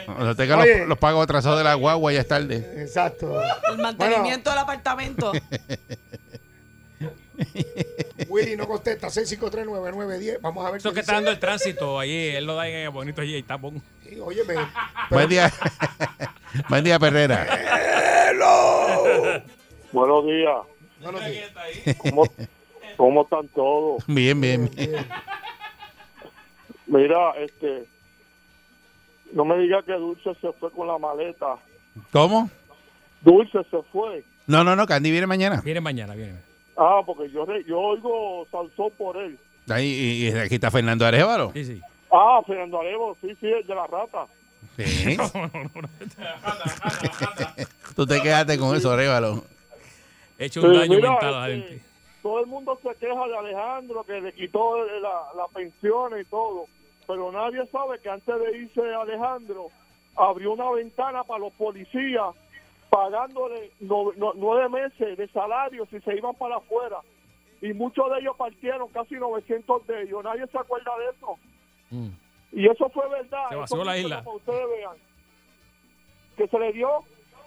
Cuando 0.06 0.36
tenga 0.36 0.58
Oye. 0.58 0.78
los, 0.78 0.88
los 0.90 0.98
pagos 0.98 1.24
atrasados 1.24 1.58
de 1.58 1.64
la 1.64 1.74
guagua, 1.74 2.12
ya 2.12 2.20
es 2.20 2.28
tarde. 2.28 2.58
Exacto. 2.76 3.42
El 3.72 3.78
mantenimiento 3.78 4.50
del 4.50 4.60
apartamento. 4.60 5.32
Willy 8.28 8.56
no 8.56 8.68
contesta, 8.68 9.08
6539910. 9.08 10.38
Vamos 10.40 10.64
a 10.64 10.70
ver 10.70 10.78
Eso 10.78 10.92
que 10.92 11.00
está 11.00 11.12
dice. 11.12 11.16
dando 11.16 11.30
el 11.32 11.40
tránsito 11.40 11.98
allí, 11.98 12.28
él 12.28 12.44
lo 12.44 12.54
da 12.54 12.68
en 12.68 12.92
bonito 12.92 13.22
allí, 13.22 13.36
está 13.36 13.56
bon. 13.56 13.82
Sí, 14.08 14.20
óyeme. 14.20 14.54
Buen 15.10 15.28
día. 15.28 15.52
Buen 16.68 16.84
día, 16.84 16.96
Perrera. 17.00 17.44
Buenos 19.90 20.26
días. 20.26 20.58
Buenos 21.02 21.24
días. 21.24 21.50
¿Cómo, 21.98 22.24
cómo 23.00 23.22
están 23.22 23.48
todos? 23.48 24.04
Bien, 24.06 24.38
bien. 24.38 24.70
Bien. 24.76 25.06
Mira, 26.86 27.30
este, 27.38 27.86
no 29.32 29.46
me 29.46 29.56
diga 29.56 29.82
que 29.82 29.94
Dulce 29.94 30.34
se 30.38 30.52
fue 30.52 30.70
con 30.70 30.86
la 30.86 30.98
maleta. 30.98 31.56
¿Cómo? 32.12 32.50
Dulce 33.22 33.58
se 33.70 33.82
fue. 33.90 34.22
No, 34.46 34.64
no, 34.64 34.76
no, 34.76 34.86
Candy 34.86 35.10
viene 35.10 35.26
mañana. 35.26 35.62
Viene 35.64 35.80
mañana, 35.80 36.14
viene. 36.14 36.34
Ah, 36.76 37.00
porque 37.06 37.30
yo 37.30 37.46
yo 37.66 37.78
oigo 37.78 38.46
salsón 38.50 38.90
por 38.98 39.16
él. 39.16 39.38
Ahí, 39.70 39.86
y, 39.86 40.28
y 40.28 40.32
aquí 40.32 40.56
está 40.56 40.70
Fernando 40.70 41.06
Arevalo. 41.06 41.52
Sí, 41.54 41.64
sí. 41.64 41.80
Ah, 42.12 42.42
Fernando 42.46 42.80
Arevo, 42.80 43.16
sí, 43.22 43.28
sí, 43.40 43.46
el 43.46 43.66
de 43.66 43.74
la 43.74 43.86
rata. 43.86 44.26
Sí. 44.76 45.16
Tú 47.96 48.06
te 48.06 48.20
quedaste 48.20 48.58
con 48.58 48.76
eso, 48.76 48.90
Arevalo. 48.90 49.42
He 50.38 50.46
hecho 50.46 50.60
un 50.62 50.74
Eh, 50.74 50.78
daño 50.80 50.96
mira, 50.96 51.10
mental 51.12 51.34
a 51.34 51.40
la 51.40 51.48
este, 51.50 51.68
gente. 51.68 51.89
Todo 52.22 52.40
el 52.40 52.46
mundo 52.46 52.78
se 52.82 52.94
queja 52.96 53.26
de 53.28 53.36
Alejandro, 53.38 54.04
que 54.04 54.20
le 54.20 54.32
quitó 54.32 54.84
la, 54.84 55.22
la 55.34 55.46
pensión 55.54 56.18
y 56.20 56.24
todo. 56.24 56.66
Pero 57.06 57.32
nadie 57.32 57.66
sabe 57.68 57.98
que 58.00 58.10
antes 58.10 58.38
de 58.38 58.58
irse 58.58 58.94
Alejandro, 58.94 59.68
abrió 60.16 60.52
una 60.52 60.70
ventana 60.70 61.24
para 61.24 61.40
los 61.40 61.52
policías, 61.54 62.34
pagándole 62.90 63.70
no- 63.80 64.12
no- 64.16 64.32
nueve 64.34 64.68
meses 64.68 65.16
de 65.16 65.28
salario 65.28 65.86
si 65.86 66.00
se 66.00 66.16
iban 66.16 66.34
para 66.34 66.56
afuera. 66.56 66.98
Y 67.62 67.72
muchos 67.72 68.10
de 68.12 68.20
ellos 68.20 68.36
partieron, 68.36 68.88
casi 68.88 69.14
900 69.14 69.86
de 69.86 70.02
ellos. 70.02 70.24
Nadie 70.24 70.46
se 70.46 70.58
acuerda 70.58 70.92
de 70.98 71.04
eso. 71.16 71.38
Mm. 71.90 72.08
Y 72.52 72.66
eso 72.68 72.88
fue 72.90 73.08
verdad. 73.08 73.48
Se 73.48 73.54
Eso 73.54 73.60
vació 73.60 73.84
la 73.84 73.98
isla. 73.98 74.22
Para 74.22 74.36
ustedes 74.36 74.68
vean. 74.68 74.96
Que 76.36 76.48
se 76.48 76.58
le 76.58 76.72
dio 76.72 77.04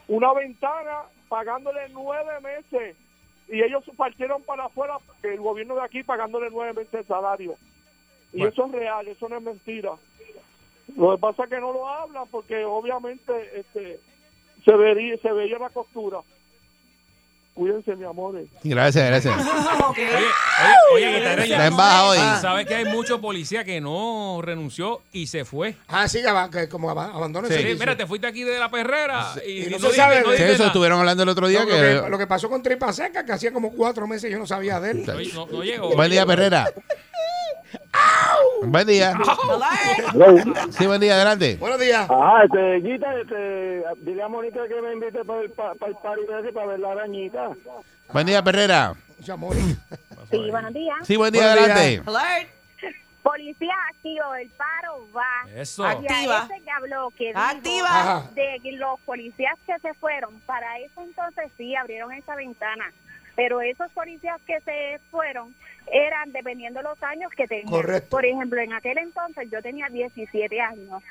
una 0.07 0.33
ventana 0.33 1.03
pagándole 1.29 1.89
nueve 1.89 2.39
meses. 2.41 2.95
Y 3.47 3.61
ellos 3.61 3.83
partieron 3.97 4.41
para 4.43 4.65
afuera, 4.65 4.97
el 5.23 5.39
gobierno 5.39 5.75
de 5.75 5.81
aquí 5.81 6.03
pagándole 6.03 6.49
nueve 6.51 6.73
meses 6.73 6.91
de 6.91 7.03
salario. 7.03 7.55
Y 8.31 8.37
Bueno. 8.37 8.51
eso 8.51 8.65
es 8.65 8.71
real, 8.71 9.07
eso 9.07 9.29
no 9.29 9.37
es 9.37 9.43
mentira. 9.43 9.91
Lo 10.95 11.11
que 11.11 11.17
pasa 11.21 11.43
es 11.43 11.49
que 11.49 11.59
no 11.59 11.71
lo 11.71 11.87
hablan 11.87 12.27
porque 12.29 12.65
obviamente 12.65 13.59
este 13.59 13.99
se 14.65 14.75
vería, 14.75 15.17
se 15.17 15.31
veía 15.31 15.59
la 15.59 15.69
costura. 15.69 16.19
Cuídense, 17.53 17.95
mi 17.95 18.03
amor. 18.03 18.33
Gracias, 18.63 19.05
gracias. 19.07 19.35
Oye, 20.93 21.07
oye, 21.17 21.43
Está 21.51 21.67
en 21.67 21.77
baja 21.77 22.05
hoy. 22.05 22.17
¿Sabes 22.41 22.65
que 22.65 22.73
hay 22.75 22.85
mucho 22.85 23.21
policía 23.21 23.63
que 23.63 23.79
no 23.79 24.39
renunció 24.41 25.01
y 25.11 25.27
se 25.27 25.45
fue? 25.45 25.75
Ah, 25.87 26.07
sí, 26.07 26.19
que 26.51 26.67
como 26.67 26.89
aba- 26.89 27.11
abandona 27.13 27.47
el 27.47 27.53
Sí. 27.53 27.75
Mira, 27.79 27.95
te 27.95 28.07
fuiste 28.07 28.25
aquí 28.27 28.43
de 28.43 28.57
la 28.57 28.69
perrera 28.69 29.33
y, 29.45 29.65
Y 29.65 29.69
no 29.69 29.77
no 29.79 29.89
se 29.89 29.95
sabe 29.95 30.21
no 30.21 30.31
eso 30.33 30.53
nada. 30.53 30.67
estuvieron 30.67 30.99
hablando 30.99 31.23
el 31.23 31.29
otro 31.29 31.47
día. 31.47 31.59
No, 31.63 31.69
lo, 31.69 31.75
que, 32.03 32.09
lo 32.09 32.17
que 32.17 32.27
pasó 32.27 32.49
con 32.49 32.63
Tripa 32.63 32.91
Seca, 32.91 33.23
que 33.25 33.31
hacía 33.33 33.51
como 33.53 33.71
cuatro 33.73 34.07
meses 34.07 34.31
yo 34.31 34.39
no 34.39 34.47
sabía 34.47 34.79
de 34.79 34.91
él. 34.91 35.05
No 35.05 35.63
llegó. 35.63 35.95
Buen 35.95 36.09
día, 36.11 36.25
Perrera. 36.25 36.71
Buen 38.65 38.87
día. 38.87 39.13
Sí, 40.71 40.85
buen 40.85 41.01
día, 41.01 41.15
adelante. 41.15 41.57
Buenos 41.59 41.79
días. 41.79 42.07
Ah, 42.09 42.41
este, 42.43 42.79
Guita, 42.79 43.13
este, 43.19 43.83
dile 44.01 44.23
a 44.23 44.27
Mónica 44.27 44.59
que 44.67 44.81
me 44.81 44.93
invite 44.93 45.23
para 45.25 45.41
el, 45.41 45.51
para, 45.51 45.71
el 45.71 45.95
party 45.95 46.21
ese 46.39 46.51
para 46.53 46.67
ver 46.67 46.79
la 46.79 46.91
arañita. 46.91 47.49
Buen 48.11 48.25
día, 48.25 48.43
Perrera. 48.43 48.93
Sí, 50.29 50.49
buenos 50.49 50.73
días. 50.73 50.97
Sí, 51.03 51.15
buen 51.15 51.31
día. 51.33 51.53
Alert. 51.53 52.49
Policía 53.23 53.73
activo, 53.89 54.35
el 54.35 54.49
paro 54.49 55.07
va. 55.15 55.49
Eso. 55.55 55.85
Activa. 55.85 56.47
ese 56.51 56.61
que 56.61 56.71
habló, 56.71 57.09
que 57.17 57.31
Activa. 57.33 57.87
Ajá. 57.87 58.29
de 58.35 58.59
que 58.61 58.73
los 58.73 58.99
policías 59.01 59.57
que 59.65 59.79
se 59.79 59.93
fueron, 59.93 60.39
para 60.41 60.77
eso 60.79 61.01
entonces 61.01 61.49
sí 61.57 61.73
abrieron 61.75 62.11
esa 62.11 62.35
ventana. 62.35 62.91
Pero 63.35 63.61
esos 63.61 63.89
policías 63.93 64.41
que 64.45 64.59
se 64.61 64.99
fueron 65.09 65.55
eran 65.91 66.31
dependiendo 66.31 66.79
de 66.79 66.83
los 66.83 67.01
años 67.03 67.31
que 67.35 67.47
tenían. 67.47 67.67
Correcto. 67.69 68.09
Por 68.09 68.25
ejemplo, 68.25 68.59
en 68.61 68.73
aquel 68.73 68.97
entonces 68.97 69.49
yo 69.51 69.61
tenía 69.61 69.87
17 69.89 70.59
años 70.61 71.01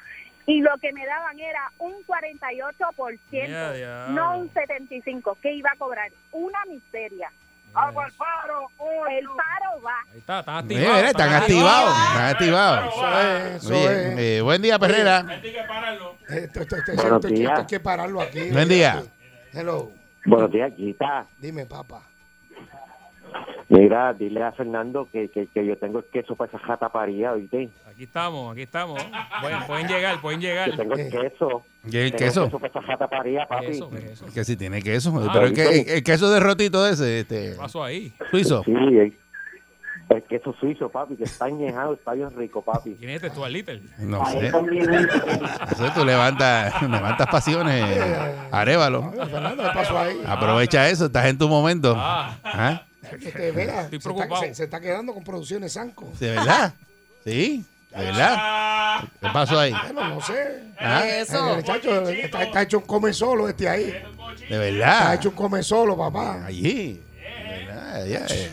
y 0.47 0.61
lo 0.61 0.77
que 0.79 0.93
me 0.93 1.07
daban 1.07 1.39
era 1.39 1.71
un 1.79 1.95
48%, 2.05 3.49
Ya, 3.49 3.73
diablo. 3.73 4.15
no 4.15 4.39
un 4.39 4.51
75%, 4.53 5.37
que 5.41 5.53
iba 5.53 5.71
a 5.73 5.77
cobrar 5.79 6.11
una 6.33 6.65
miseria. 6.67 7.31
¡Agua 7.75 8.05
al 8.05 8.13
paro! 8.13 8.69
El 9.11 9.25
paro 9.29 9.81
va. 9.83 9.95
Ahí 10.13 10.19
está, 10.19 10.41
están 10.41 10.67
Mira, 10.67 10.81
activados. 10.83 11.09
están 11.11 11.33
activados. 11.35 11.97
Están 12.07 12.29
activados. 12.29 12.93
Eso 12.93 13.19
es, 13.19 13.55
eso 13.65 13.75
Oye, 13.75 13.85
es. 14.13 14.19
eh, 14.19 14.41
buen 14.43 14.61
día, 14.63 14.79
Perrera. 14.79 15.25
Esto, 16.29 16.61
esto, 16.61 16.77
esto, 16.77 16.93
Buenos 16.95 16.97
esto- 16.97 17.17
esto 17.17 17.29
días. 17.29 17.59
hay 17.61 17.67
que 17.67 17.81
pararlo 17.81 18.21
aquí. 18.21 18.51
Buen 18.51 18.69
día. 18.69 19.03
Hello. 19.55 19.91
Buenos 20.27 20.51
días, 20.53 20.71
Guita. 20.77 21.27
Dime, 21.39 21.65
papá. 21.65 22.03
Mira, 23.73 24.13
dile 24.13 24.43
a 24.43 24.53
Fernando 24.53 25.09
que, 25.11 25.29
que, 25.31 25.47
que 25.47 25.65
yo 25.65 25.79
tengo 25.79 26.01
el 26.01 26.05
queso 26.05 26.37
para 26.37 26.49
esa 26.51 26.59
jata 26.59 26.91
paría, 26.91 27.33
¿oíste? 27.33 27.71
Aquí 27.91 28.03
estamos, 28.05 28.53
aquí 28.53 28.63
estamos. 28.63 29.03
Pueden, 29.41 29.63
pueden 29.67 29.89
llegar, 29.89 30.21
pueden 30.21 30.41
llegar. 30.41 30.71
Yo 30.71 30.77
tengo 30.77 30.95
el 30.95 31.11
queso. 31.11 31.63
¿Y 31.91 31.97
el 31.97 32.11
Tengo 32.13 32.19
queso? 32.19 32.45
queso 32.45 32.59
para 32.59 32.71
esa 32.71 32.83
jata 32.83 33.09
paría, 33.09 33.47
papi. 33.47 33.67
Eso, 33.67 33.89
¿qué 33.89 33.97
es 33.99 34.05
eso? 34.05 34.27
Que 34.35 34.45
si 34.45 34.57
tiene 34.57 34.83
queso. 34.83 35.13
Ah, 35.27 35.31
pero 35.33 35.47
el, 35.47 35.55
que- 35.55 35.81
el 35.97 36.05
queso 36.05 36.31
de 36.31 36.41
rotito 36.41 36.87
ese, 36.87 37.21
este, 37.21 37.53
¿Qué 37.53 37.57
pasó 37.57 37.83
ahí? 37.83 38.13
suizo. 38.31 38.63
Sí, 38.65 38.73
el, 38.73 39.17
el 40.11 40.23
queso 40.25 40.55
suizo, 40.61 40.91
papi, 40.91 41.17
que 41.17 41.25
está 41.25 41.47
añejado, 41.47 41.95
está 41.95 42.13
bien 42.13 42.29
rico, 42.37 42.61
papi. 42.61 42.95
¿Quién 42.99 43.13
es 43.13 43.23
este? 43.23 43.31
¿Tú, 43.31 43.47
Little? 43.47 43.81
No 44.01 44.27
sé. 44.27 44.51
No 44.51 44.61
sé, 45.77 45.91
tú 45.95 46.05
levantas, 46.05 46.83
levantas 46.83 47.27
pasiones. 47.29 47.85
Arévalo. 48.51 49.11
Fernando, 49.13 49.63
¿qué 49.63 49.71
pasó 49.73 49.99
ahí? 49.99 50.21
Aprovecha 50.27 50.91
eso, 50.91 51.07
estás 51.07 51.25
en 51.27 51.39
tu 51.39 51.49
momento. 51.49 51.95
Ah, 51.97 52.37
¿Ah? 52.45 52.83
Este, 53.21 53.53
mira, 53.53 53.83
Estoy 53.83 53.91
se, 53.91 53.97
está, 53.97 54.11
preocupado. 54.15 54.43
se- 54.43 54.55
se 54.55 54.65
está 54.65 54.81
quedando 54.81 55.15
con 55.15 55.25
producciones 55.25 55.73
Sanco. 55.73 56.11
¿De 56.19 56.31
verdad? 56.31 56.75
Sí, 57.25 57.65
de 57.91 58.03
verdad. 58.05 59.03
¿Qué 59.21 59.29
pasó 59.33 59.59
ahí? 59.59 59.73
Bueno, 59.93 60.09
no 60.15 60.21
sé. 60.21 60.63
¿Ah? 60.79 61.07
Eso. 61.07 61.51
El 61.51 61.57
muchacho 61.57 62.09
está, 62.09 62.43
está 62.43 62.63
hecho 62.63 62.79
un 62.79 62.85
come 62.85 63.13
solo 63.13 63.49
este 63.49 63.69
ahí. 63.69 63.85
De 63.85 63.99
Está 64.43 64.59
verdad. 64.59 65.15
hecho 65.15 65.29
un 65.31 65.35
come 65.35 65.63
solo, 65.63 65.97
papá. 65.97 66.47
Allí. 66.47 67.03
De 67.15 67.65
verdad, 67.67 68.05
ya, 68.07 68.27
eh. 68.35 68.51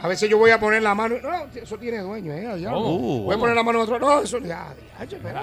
A 0.00 0.06
veces 0.08 0.30
yo 0.30 0.38
voy 0.38 0.50
a 0.52 0.60
poner 0.60 0.82
la 0.82 0.94
mano. 0.94 1.16
No, 1.22 1.30
eso 1.60 1.76
tiene 1.76 1.98
dueño, 1.98 2.32
¿eh? 2.32 2.64
¿Cómo? 2.64 3.22
Voy 3.24 3.34
a 3.34 3.38
poner 3.38 3.56
la 3.56 3.62
mano 3.64 3.78
en 3.78 3.82
otro. 3.84 3.98
No, 3.98 4.20
eso 4.22 4.38
ya. 4.38 4.72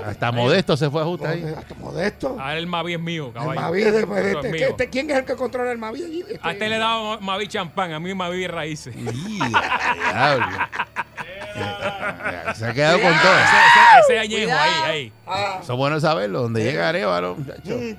Hasta 0.05 0.31
Modesto 0.31 0.77
se 0.77 0.89
fue 0.89 1.01
a 1.01 1.05
justo 1.05 1.27
ahí. 1.27 1.43
Hasta 1.57 1.75
Modesto. 1.75 2.37
Ah, 2.39 2.55
el 2.55 2.65
Mavi 2.67 2.93
es 2.93 2.99
mío, 2.99 3.27
El 3.27 3.33
caballo. 3.33 3.61
Mavi 3.61 3.81
es 3.83 3.93
de- 3.93 3.99
Eso 4.01 4.15
es 4.15 4.35
este- 4.35 4.51
mío. 4.51 4.67
este- 4.69 4.89
¿Quién 4.89 5.09
es 5.11 5.17
el 5.17 5.25
que 5.25 5.35
controla 5.35 5.71
el 5.71 5.77
Mavi 5.77 6.03
allí? 6.03 6.21
Este- 6.21 6.39
A 6.41 6.51
este 6.51 6.69
le 6.69 6.77
daba 6.77 7.19
Mavi 7.19 7.47
champán, 7.47 7.91
a 7.93 7.99
mí 7.99 8.13
Mavi 8.13 8.47
raíces. 8.47 8.95
Diablo. 8.95 10.45
Se 12.55 12.65
ha 12.65 12.73
quedado 12.73 12.99
con 13.01 13.11
todo. 13.11 13.33
Ese, 13.33 13.43
ese, 13.43 13.99
ese 14.13 14.19
añejo 14.19 14.43
Cuidado. 14.45 14.83
ahí, 14.85 14.91
ahí. 14.91 15.13
Ah, 15.25 15.59
Eso 15.61 15.73
es 15.73 15.77
bueno 15.77 15.99
saberlo. 15.99 16.41
Donde 16.43 16.63
llega 16.63 16.89
Arevalo, 16.89 17.37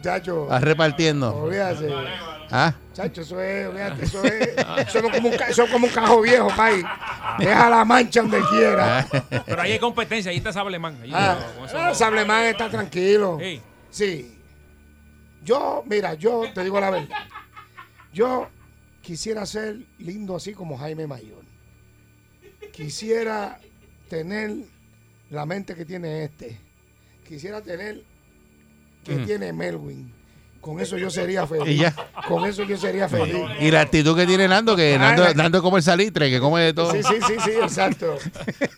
chacho, 0.02 0.46
mm, 0.46 0.50
va 0.52 0.60
repartiendo. 0.60 1.34
Olvídate. 1.36 1.88
¿Ah? 2.50 2.74
Chacho, 2.92 3.22
eso 3.22 3.40
es, 3.40 3.66
olvídate, 3.68 4.04
eso 4.04 4.24
es. 4.24 4.48
Eso 4.88 4.98
es 4.98 5.12
como 5.12 5.28
un, 5.28 5.36
ca- 5.36 5.48
eso 5.48 5.64
es 5.64 5.70
como 5.70 5.86
un 5.86 5.92
cajo 5.92 6.20
viejo, 6.22 6.48
país. 6.56 6.84
Deja 7.38 7.68
la 7.70 7.84
mancha 7.84 8.22
donde 8.22 8.40
quiera. 8.50 9.06
Pero 9.44 9.62
ahí 9.62 9.72
hay 9.72 9.78
competencia, 9.78 10.30
ahí 10.30 10.38
está 10.38 10.52
Sablemán. 10.52 10.98
Ahí 11.02 11.10
Ah, 11.14 11.38
con 11.56 11.64
eso 11.66 11.78
ah, 11.78 11.88
no- 11.88 11.94
Sablemán 11.94 12.44
está 12.44 12.70
tranquilo. 12.70 13.38
Ey, 13.40 13.60
Sí. 13.90 14.32
Yo, 15.44 15.84
mira, 15.86 16.14
yo 16.14 16.44
te 16.52 16.64
digo 16.64 16.80
la 16.80 16.90
verdad. 16.90 17.08
Yo 18.12 18.48
quisiera 19.02 19.46
ser 19.46 19.76
lindo 19.98 20.34
así 20.36 20.52
como 20.54 20.76
Jaime 20.78 21.06
Mayor. 21.06 21.44
Quisiera 22.72 23.58
tener 24.08 24.52
la 25.30 25.46
mente 25.46 25.74
que 25.74 25.84
tiene 25.84 26.24
este. 26.24 26.58
Quisiera 27.26 27.60
tener 27.60 28.02
que 29.04 29.16
tiene 29.18 29.52
Melwin. 29.52 30.12
Con 30.66 30.80
eso 30.80 30.98
yo 30.98 31.08
sería 31.10 31.46
feliz. 31.46 31.68
Y 31.68 31.76
ya. 31.76 31.94
Con 32.26 32.44
eso 32.44 32.64
yo 32.64 32.76
sería 32.76 33.08
feliz. 33.08 33.36
Y 33.60 33.70
la 33.70 33.82
actitud 33.82 34.16
que 34.16 34.26
tiene 34.26 34.48
Nando, 34.48 34.74
que 34.74 34.98
Nando, 34.98 35.22
la- 35.22 35.32
Nando 35.32 35.62
come 35.62 35.76
el 35.76 35.84
salitre, 35.84 36.28
que 36.28 36.40
come 36.40 36.60
de 36.62 36.74
todo. 36.74 36.90
Sí, 36.90 37.04
sí, 37.04 37.14
sí, 37.24 37.34
sí, 37.44 37.50
exacto. 37.52 38.18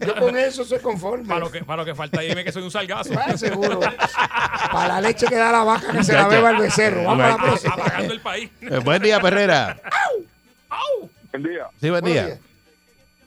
Yo 0.06 0.14
con 0.16 0.36
eso 0.36 0.66
soy 0.66 0.80
conforme. 0.80 1.26
para, 1.26 1.40
lo 1.40 1.50
que, 1.50 1.64
para 1.64 1.78
lo 1.80 1.86
que 1.86 1.94
falta, 1.94 2.20
dime 2.20 2.44
que 2.44 2.52
soy 2.52 2.62
un 2.62 2.70
salgazo. 2.70 3.14
Ah, 3.18 3.34
seguro. 3.38 3.80
Para 3.80 4.88
la 4.88 5.00
leche 5.00 5.24
que 5.28 5.36
da 5.36 5.50
la 5.50 5.64
vaca 5.64 5.90
que 5.92 6.04
se 6.04 6.12
la 6.12 6.28
beba 6.28 6.50
el 6.50 6.58
becerro. 6.58 7.04
Vamos 7.04 7.24
a 7.24 7.28
la 7.30 7.36
próxima. 7.38 7.72
Apagando 7.72 8.12
el 8.12 8.20
país. 8.20 8.50
Eh, 8.60 8.78
Buen 8.84 9.00
día, 9.02 9.18
Perrera. 9.18 9.80
Buen 11.32 11.42
día. 11.42 11.68
Sí, 11.80 11.88
buen 11.88 12.04
día. 12.04 12.38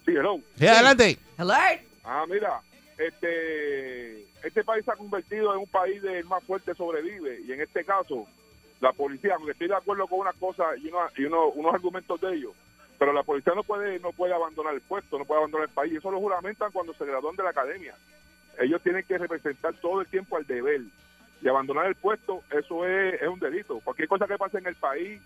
Sí, 0.06 0.12
hello. 0.12 0.40
Sí, 0.60 0.68
adelante. 0.68 1.18
Alert. 1.38 1.82
Ah, 2.04 2.26
mira, 2.30 2.62
este, 3.00 4.22
este 4.44 4.64
país 4.64 4.86
se 4.86 4.92
ha 4.92 4.96
convertido 4.96 5.52
en 5.54 5.62
un 5.62 5.68
país 5.68 6.00
del 6.04 6.26
más 6.26 6.44
fuerte 6.44 6.76
sobrevive 6.76 7.40
y 7.48 7.54
en 7.54 7.62
este 7.62 7.84
caso 7.84 8.28
la 8.82 8.92
policía, 8.94 9.36
aunque 9.36 9.52
estoy 9.52 9.68
de 9.70 9.76
acuerdo 9.76 10.08
con 10.08 10.20
una 10.20 10.34
cosa 10.34 10.66
y, 10.78 10.88
una- 10.90 11.10
y 11.16 11.24
uno- 11.26 11.50
unos 11.50 11.74
argumentos 11.74 12.20
de 12.20 12.34
ellos, 12.36 12.54
pero 13.00 13.14
la 13.14 13.24
policía 13.24 13.54
no 13.56 13.64
puede 13.64 14.00
no 14.00 14.12
puede 14.12 14.34
abandonar 14.34 14.74
el 14.74 14.82
puesto, 14.82 15.18
no 15.18 15.26
puede 15.26 15.40
abandonar 15.40 15.68
el 15.70 15.74
país. 15.74 15.94
Eso 15.94 16.12
lo 16.12 16.20
juramentan 16.20 16.72
cuando 16.72 16.94
se 16.94 17.06
gradúan 17.06 17.36
de 17.36 17.44
la 17.44 17.52
academia. 17.52 17.96
Ellos 18.60 18.82
tienen 18.84 19.04
que 19.06 19.18
representar 19.18 19.74
todo 19.76 20.02
el 20.02 20.08
tiempo 20.08 20.36
al 20.36 20.46
deber 20.46 20.82
y 21.42 21.48
abandonar 21.48 21.86
el 21.88 21.96
puesto, 21.96 22.44
eso 22.52 22.86
es, 22.86 23.22
es 23.22 23.28
un 23.28 23.40
delito. 23.40 23.80
Cualquier 23.80 24.08
cosa 24.08 24.28
que 24.28 24.38
pase 24.38 24.58
en 24.60 24.68
el 24.68 24.76
país, 24.76 25.22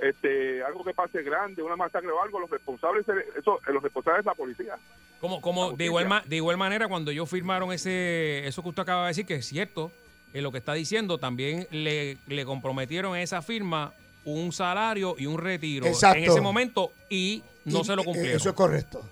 este, 0.00 0.62
algo 0.64 0.82
que 0.82 0.94
pase 0.94 1.22
grande, 1.22 1.62
una 1.62 1.76
masacre 1.76 2.10
o 2.10 2.22
algo, 2.22 2.40
los 2.40 2.50
responsables, 2.50 3.06
eso, 3.36 3.60
los 3.66 3.82
responsables 3.82 4.20
es 4.20 4.26
la 4.26 4.34
policía. 4.34 4.76
Como, 5.20 5.40
como 5.42 5.72
de, 5.72 5.84
igual 5.84 6.22
de 6.26 6.36
igual 6.36 6.56
manera, 6.56 6.88
cuando 6.88 7.10
ellos 7.10 7.28
firmaron 7.28 7.70
ese 7.72 8.46
eso 8.46 8.62
que 8.62 8.70
usted 8.70 8.82
acaba 8.82 9.02
de 9.02 9.08
decir, 9.08 9.26
que 9.26 9.34
es 9.34 9.46
cierto, 9.46 9.92
eh, 10.32 10.40
lo 10.40 10.52
que 10.52 10.58
está 10.58 10.74
diciendo, 10.74 11.18
también 11.18 11.66
le, 11.70 12.18
le 12.26 12.44
comprometieron 12.44 13.14
a 13.14 13.22
esa 13.22 13.42
firma 13.42 13.92
un 14.24 14.52
salario 14.52 15.14
y 15.18 15.26
un 15.26 15.38
retiro 15.38 15.86
Exacto. 15.86 16.18
en 16.18 16.24
ese 16.24 16.40
momento 16.40 16.92
y 17.08 17.42
no 17.64 17.80
Y- 17.80 17.84
se 17.84 17.96
lo 17.96 18.02
eh, 18.02 18.04
cumplieron. 18.04 18.36
Eso 18.36 18.50
es 18.50 18.54
correcto. 18.54 19.02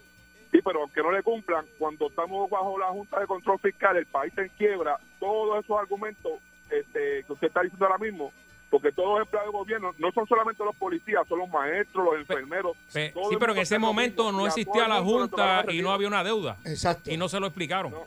Sí, 0.52 0.58
pero 0.64 0.80
aunque 0.82 1.02
no 1.02 1.10
le 1.12 1.22
cumplan, 1.22 1.64
cuando 1.78 2.08
estamos 2.08 2.48
bajo 2.48 2.78
la 2.78 2.86
Junta 2.86 3.20
de 3.20 3.26
Control 3.26 3.58
Fiscal, 3.60 3.96
el 3.96 4.06
país 4.06 4.30
está 4.30 4.42
en 4.42 4.48
quiebra, 4.56 4.98
todos 5.20 5.62
esos 5.62 5.78
argumentos 5.78 6.32
este, 6.70 7.24
que 7.26 7.32
usted 7.32 7.48
está 7.48 7.62
diciendo 7.62 7.84
ahora 7.86 7.98
mismo, 7.98 8.32
porque 8.70 8.92
todos 8.92 9.18
los 9.18 9.26
empleados 9.26 9.52
de 9.52 9.58
gobierno, 9.58 9.94
no 9.98 10.12
son 10.12 10.26
solamente 10.26 10.62
los 10.64 10.76
policías, 10.76 11.26
son 11.28 11.38
los 11.40 11.48
maestros, 11.48 12.04
los 12.04 12.16
enfermeros. 12.16 12.76
Pe- 12.92 13.12
sí, 13.30 13.36
pero 13.40 13.52
en 13.52 13.58
ese 13.58 13.78
momento 13.78 14.24
mismo, 14.24 14.40
no 14.40 14.46
existía 14.46 14.86
la 14.88 15.00
Junta 15.02 15.64
y 15.70 15.80
no 15.82 15.90
había 15.90 16.08
una 16.08 16.22
deuda. 16.24 16.56
Exacto. 16.64 17.10
Y 17.10 17.16
no 17.16 17.28
se 17.28 17.40
lo 17.40 17.46
explicaron. 17.46 17.92
No, 17.92 18.06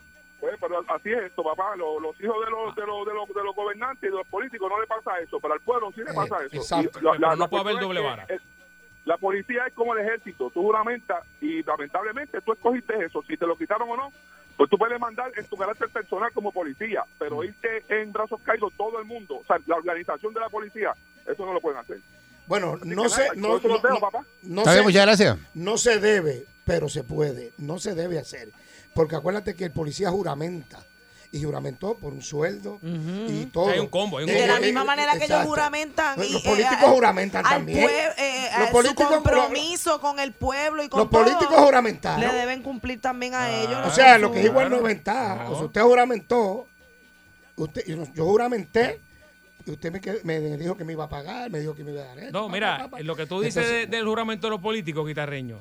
pero 0.62 0.78
así 0.88 1.10
es 1.12 1.24
esto, 1.24 1.42
papá. 1.42 1.76
Los, 1.76 2.00
los 2.00 2.18
hijos 2.20 2.36
de 2.44 2.50
los, 2.50 2.74
de, 2.74 2.86
los, 2.86 3.04
de, 3.06 3.12
los, 3.12 3.28
de 3.28 3.44
los 3.44 3.54
gobernantes 3.54 4.04
y 4.04 4.06
de 4.12 4.16
los 4.18 4.26
políticos 4.28 4.70
no 4.70 4.80
le 4.80 4.86
pasa 4.86 5.18
eso, 5.18 5.38
pero 5.40 5.52
al 5.54 5.60
pueblo 5.60 5.90
sí 5.94 6.00
le 6.02 6.10
Eh, 6.12 6.14
pasa 6.14 6.36
eso. 6.46 6.56
exacto. 6.56 6.98
Y 7.00 7.02
la- 7.04 7.10
Pero 7.10 7.18
la- 7.20 7.30
no 7.36 7.36
la 7.36 7.48
puede 7.48 7.60
haber 7.62 7.80
doble 7.82 8.00
vara. 8.00 8.24
eh, 8.28 8.38
La 9.04 9.16
policía 9.18 9.66
es 9.66 9.74
como 9.74 9.94
el 9.96 10.06
ejército, 10.06 10.48
tú 10.54 10.62
juramentas 10.62 11.24
y 11.40 11.62
lamentablemente 11.64 12.40
tú 12.40 12.52
escogiste 12.52 12.94
eso, 13.04 13.20
si 13.26 13.36
te 13.36 13.46
lo 13.48 13.56
quitaron 13.56 13.90
o 13.90 13.96
no, 13.96 14.12
pues 14.56 14.70
tú 14.70 14.78
puedes 14.78 15.00
mandar 15.00 15.32
en 15.36 15.44
tu 15.46 15.56
carácter 15.56 15.88
personal 15.88 16.30
como 16.32 16.52
policía, 16.52 17.02
pero 17.18 17.42
irte 17.42 17.84
en 17.88 18.12
brazos 18.12 18.40
caídos 18.44 18.72
todo 18.76 19.00
el 19.00 19.04
mundo, 19.04 19.38
o 19.38 19.44
sea, 19.44 19.58
la 19.66 19.74
organización 19.74 20.32
de 20.32 20.38
la 20.38 20.48
policía, 20.48 20.94
eso 21.26 21.44
no 21.44 21.52
lo 21.52 21.60
pueden 21.60 21.80
hacer. 21.80 21.98
Bueno, 22.46 22.74
Así 22.80 22.88
no 22.90 23.02
nada, 23.04 23.28
no, 23.34 23.48
no- 23.48 23.80
no- 24.42 24.62
bien, 24.62 24.74
se- 24.76 24.82
muchas 24.82 25.02
gracias. 25.06 25.38
no 25.54 25.76
se 25.78 25.98
debe, 25.98 26.44
pero 26.64 26.88
se 26.88 27.02
puede. 27.02 27.50
No 27.58 27.78
se 27.80 27.94
debe 27.96 28.18
hacer. 28.20 28.50
Porque 28.94 29.16
acuérdate 29.16 29.54
que 29.54 29.64
el 29.64 29.70
policía 29.72 30.10
juramenta. 30.10 30.78
Y 31.34 31.42
juramentó 31.42 31.94
por 31.96 32.12
un 32.12 32.20
sueldo 32.20 32.78
y 32.82 33.46
todo. 33.46 33.68
Hay 33.70 33.78
un 33.78 33.86
combo, 33.86 34.18
hay 34.18 34.24
un 34.24 34.30
Y 34.30 34.34
de 34.34 34.46
la 34.46 34.60
misma 34.60 34.84
manera 34.84 35.16
que 35.16 35.24
ellos 35.24 35.44
juramentan. 35.46 36.18
Los 36.18 36.28
y, 36.28 36.36
eh, 36.36 36.42
políticos 36.44 36.82
al- 36.84 36.90
juramentan 36.90 37.46
al 37.46 37.52
también. 37.54 37.88
eh, 38.18 38.50
Los 38.58 38.68
a 38.68 38.70
políticos- 38.70 39.06
su 39.08 39.14
compromiso 39.14 39.98
con 40.02 40.18
el 40.20 40.32
pueblo 40.34 40.84
y 40.84 40.90
con 40.90 41.00
Los 41.00 41.08
todo, 41.08 41.22
políticos 41.24 41.56
juramentaron. 41.56 42.20
Le 42.20 42.32
deben 42.34 42.62
cumplir 42.62 43.00
también 43.00 43.32
a 43.34 43.50
ellos. 43.50 43.78
O 43.86 43.90
sea, 43.90 44.18
lo 44.18 44.30
que 44.30 44.40
es 44.40 44.44
igual 44.44 44.68
no 44.68 44.76
es 44.76 44.82
ventaja. 44.82 45.48
O 45.48 45.54
sea, 45.56 45.64
usted 45.64 45.80
juramentó, 45.80 46.66
usted, 47.56 47.82
yo 47.86 48.04
yo 48.14 48.24
juramenté, 48.26 49.00
y 49.64 49.70
usted 49.70 49.90
me, 50.24 50.40
dijo 50.58 50.76
que 50.76 50.84
me 50.84 50.92
iba 50.92 51.04
a 51.04 51.08
pagar, 51.08 51.50
me 51.50 51.60
dijo 51.60 51.74
que 51.74 51.82
me 51.82 51.92
iba 51.92 52.02
a 52.02 52.06
dar 52.08 52.18
esto. 52.18 52.32
No, 52.32 52.46
pa, 52.48 52.52
mira, 52.52 52.76
pa, 52.76 52.84
pa, 52.84 52.90
pa. 52.98 53.00
lo 53.02 53.16
que 53.16 53.24
tú 53.24 53.40
dices 53.40 53.56
Entonces, 53.56 53.88
de- 53.90 53.96
del 53.96 54.04
juramento 54.06 54.48
de 54.48 54.50
los 54.50 54.60
políticos, 54.60 55.06
guitarreños. 55.06 55.60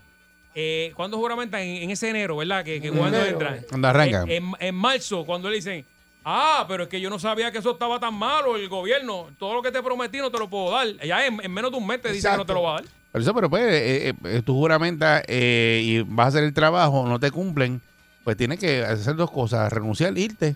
Eh, 0.53 0.91
¿Cuándo 0.95 1.17
juramentan? 1.17 1.61
En, 1.61 1.83
en 1.83 1.89
ese 1.91 2.09
enero, 2.09 2.37
¿verdad? 2.37 2.63
Que, 2.63 2.81
que 2.81 2.87
En 2.89 2.97
cuando 2.97 3.17
enero, 3.17 3.31
entran. 3.33 3.65
Cuando 3.69 3.87
arrancan. 3.87 4.29
En, 4.29 4.43
en- 4.45 4.53
en 4.59 4.75
marzo, 4.75 5.25
cuando 5.25 5.49
le 5.49 5.55
dicen, 5.55 5.85
ah, 6.25 6.65
pero 6.67 6.83
es 6.83 6.89
que 6.89 6.99
yo 6.99 7.09
no 7.09 7.19
sabía 7.19 7.51
que 7.51 7.59
eso 7.59 7.71
estaba 7.71 7.99
tan 7.99 8.13
malo, 8.13 8.55
el 8.57 8.67
gobierno, 8.67 9.27
todo 9.39 9.53
lo 9.55 9.61
que 9.61 9.71
te 9.71 9.81
prometí 9.81 10.17
no 10.17 10.29
te 10.29 10.37
lo 10.39 10.49
puedo 10.49 10.71
dar. 10.71 10.87
Ya 11.05 11.25
en, 11.25 11.39
en 11.41 11.51
menos 11.53 11.71
de 11.71 11.77
un 11.77 11.87
mes 11.87 12.01
te 12.01 12.11
dicen 12.11 12.31
que 12.31 12.37
no 12.37 12.45
te 12.45 12.53
lo 12.53 12.63
va 12.63 12.71
a 12.71 12.81
dar. 12.81 12.89
Por 13.11 13.21
eso, 13.21 13.33
pero 13.33 13.49
pues, 13.49 13.63
eh, 13.63 14.09
eh, 14.09 14.13
eh, 14.25 14.41
tú 14.45 14.53
juramentas 14.55 15.23
eh, 15.27 15.81
y 15.83 16.01
vas 16.01 16.25
a 16.25 16.27
hacer 16.29 16.43
el 16.43 16.53
trabajo, 16.53 17.05
no 17.07 17.19
te 17.19 17.29
cumplen, 17.31 17.81
pues 18.23 18.37
tienes 18.37 18.59
que 18.59 18.83
hacer 18.83 19.15
dos 19.15 19.31
cosas, 19.31 19.71
renunciar, 19.71 20.17
irte. 20.17 20.55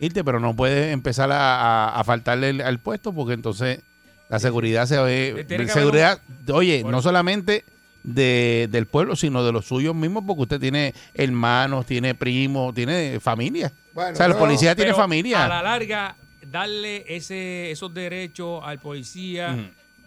Irte, 0.00 0.22
pero 0.22 0.38
no 0.38 0.54
puedes 0.54 0.92
empezar 0.92 1.30
a, 1.32 1.88
a- 1.88 2.00
a 2.00 2.04
faltarle 2.04 2.50
el- 2.50 2.60
al 2.60 2.78
puesto 2.78 3.12
porque 3.12 3.34
entonces 3.34 3.80
la 4.28 4.38
seguridad 4.38 4.86
se 4.86 5.00
ve... 5.02 5.44
Seguridad, 5.72 6.20
oye, 6.52 6.82
Por 6.82 6.92
no 6.92 7.02
solamente 7.02 7.64
de, 8.02 8.68
del 8.70 8.86
pueblo, 8.86 9.16
sino 9.16 9.44
de 9.44 9.52
los 9.52 9.66
suyos 9.66 9.94
mismos 9.94 10.24
porque 10.26 10.42
usted 10.42 10.60
tiene 10.60 10.94
hermanos, 11.14 11.86
tiene 11.86 12.14
primos, 12.14 12.74
tiene 12.74 13.18
familia. 13.20 13.72
Bueno, 13.92 14.12
o 14.12 14.16
sea, 14.16 14.28
los 14.28 14.36
yo- 14.36 14.40
policías 14.40 14.76
tienen 14.76 14.94
Pero 14.94 15.02
familia. 15.02 15.44
A 15.44 15.48
la 15.48 15.62
larga, 15.62 16.16
darle 16.50 17.04
ese, 17.08 17.70
esos 17.70 17.92
derechos 17.92 18.62
al 18.64 18.78
policía, 18.78 19.56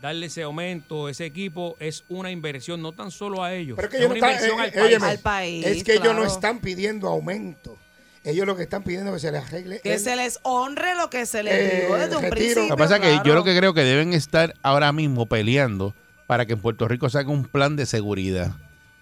darle 0.01 0.27
ese 0.27 0.41
aumento, 0.43 1.09
ese 1.09 1.25
equipo, 1.25 1.75
es 1.79 2.03
una 2.09 2.31
inversión, 2.31 2.81
no 2.81 2.91
tan 2.93 3.11
solo 3.11 3.43
a 3.43 3.53
ellos, 3.53 3.75
Pero 3.75 3.87
es 3.87 3.91
que 3.91 3.97
es 3.99 4.05
una 4.05 4.09
no 4.09 4.15
están, 4.15 4.31
inversión 4.31 4.59
eh, 4.59 4.63
al 4.63 4.69
eh, 4.69 4.71
país. 4.81 5.03
Al 5.03 5.19
país, 5.19 5.65
es 5.67 5.83
que 5.83 5.93
ellos 5.93 6.15
no 6.15 6.23
están 6.23 6.59
pidiendo 6.59 7.07
aumento. 7.07 7.77
Ellos 8.23 8.45
lo 8.45 8.55
que 8.55 8.61
están 8.63 8.83
pidiendo 8.83 9.09
es 9.15 9.21
que 9.21 9.27
se 9.27 9.31
les 9.31 9.43
arregle. 9.45 9.79
Que 9.81 9.93
el- 9.95 9.99
se 9.99 10.15
les 10.15 10.39
honre 10.43 10.95
lo 10.95 11.09
que 11.09 11.25
se 11.25 11.41
les 11.43 11.53
Eh, 11.53 11.85
dio 11.87 11.95
desde 11.95 12.15
un 12.15 12.21
retiro. 12.21 12.29
principio. 12.35 12.63
Lo 12.69 12.75
que 12.75 12.83
pasa 12.83 12.95
es 12.97 13.01
que 13.01 13.27
yo 13.27 13.33
lo 13.35 13.43
que 13.43 13.55
creo 13.57 13.73
que 13.73 13.83
deben 13.83 14.13
estar 14.13 14.53
ahora 14.61 14.91
mismo 14.91 15.25
peleando 15.25 15.93
para 16.31 16.45
que 16.45 16.53
en 16.53 16.59
Puerto 16.61 16.87
Rico 16.87 17.09
se 17.09 17.17
haga 17.17 17.29
un 17.29 17.43
plan 17.43 17.75
de 17.75 17.85
seguridad. 17.85 18.51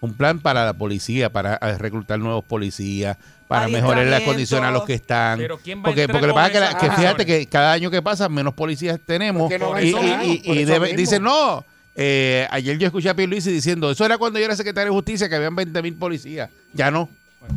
Un 0.02 0.16
plan 0.16 0.40
para 0.40 0.66
la 0.66 0.74
policía, 0.74 1.32
para 1.32 1.60
eh, 1.62 1.78
reclutar 1.78 2.18
nuevos 2.18 2.44
policías, 2.44 3.18
para 3.48 3.68
mejorar 3.68 4.08
las 4.08 4.22
condiciones 4.22 4.68
a 4.68 4.72
los 4.72 4.84
que 4.84 4.96
están. 4.96 5.38
Pero 5.38 5.60
¿quién 5.60 5.78
va 5.78 5.82
a 5.82 5.86
porque 5.86 6.08
porque 6.08 6.26
lo 6.26 6.34
que 6.34 6.34
pasa 6.34 6.48
es 6.48 6.54
que, 6.54 6.60
la- 6.60 6.78
que 6.80 6.90
fíjate 7.00 7.26
que 7.28 7.46
cada 7.46 7.74
año 7.74 7.92
que 7.92 8.02
pasa 8.02 8.28
menos 8.30 8.56
policías 8.56 9.00
tenemos 9.06 9.48
no 9.60 9.80
y, 9.80 10.42
y- 10.44 10.66
debe- 10.66 10.96
dicen 10.96 11.22
no. 11.22 11.64
eh, 11.96 12.48
ayer 12.50 12.80
yo 12.80 12.88
escuché 12.88 13.10
a 13.10 13.14
Pierluisi 13.14 13.52
diciendo, 13.52 13.92
eso 13.92 14.04
era 14.04 14.18
cuando 14.18 14.40
yo 14.40 14.46
era 14.46 14.56
secretario 14.56 14.92
de 14.92 14.96
justicia 14.96 15.30
que 15.30 15.36
habían 15.36 15.56
20 15.56 15.84
mil 15.84 15.94
policías. 15.94 16.50
Ya 16.74 16.90
no, 16.90 17.10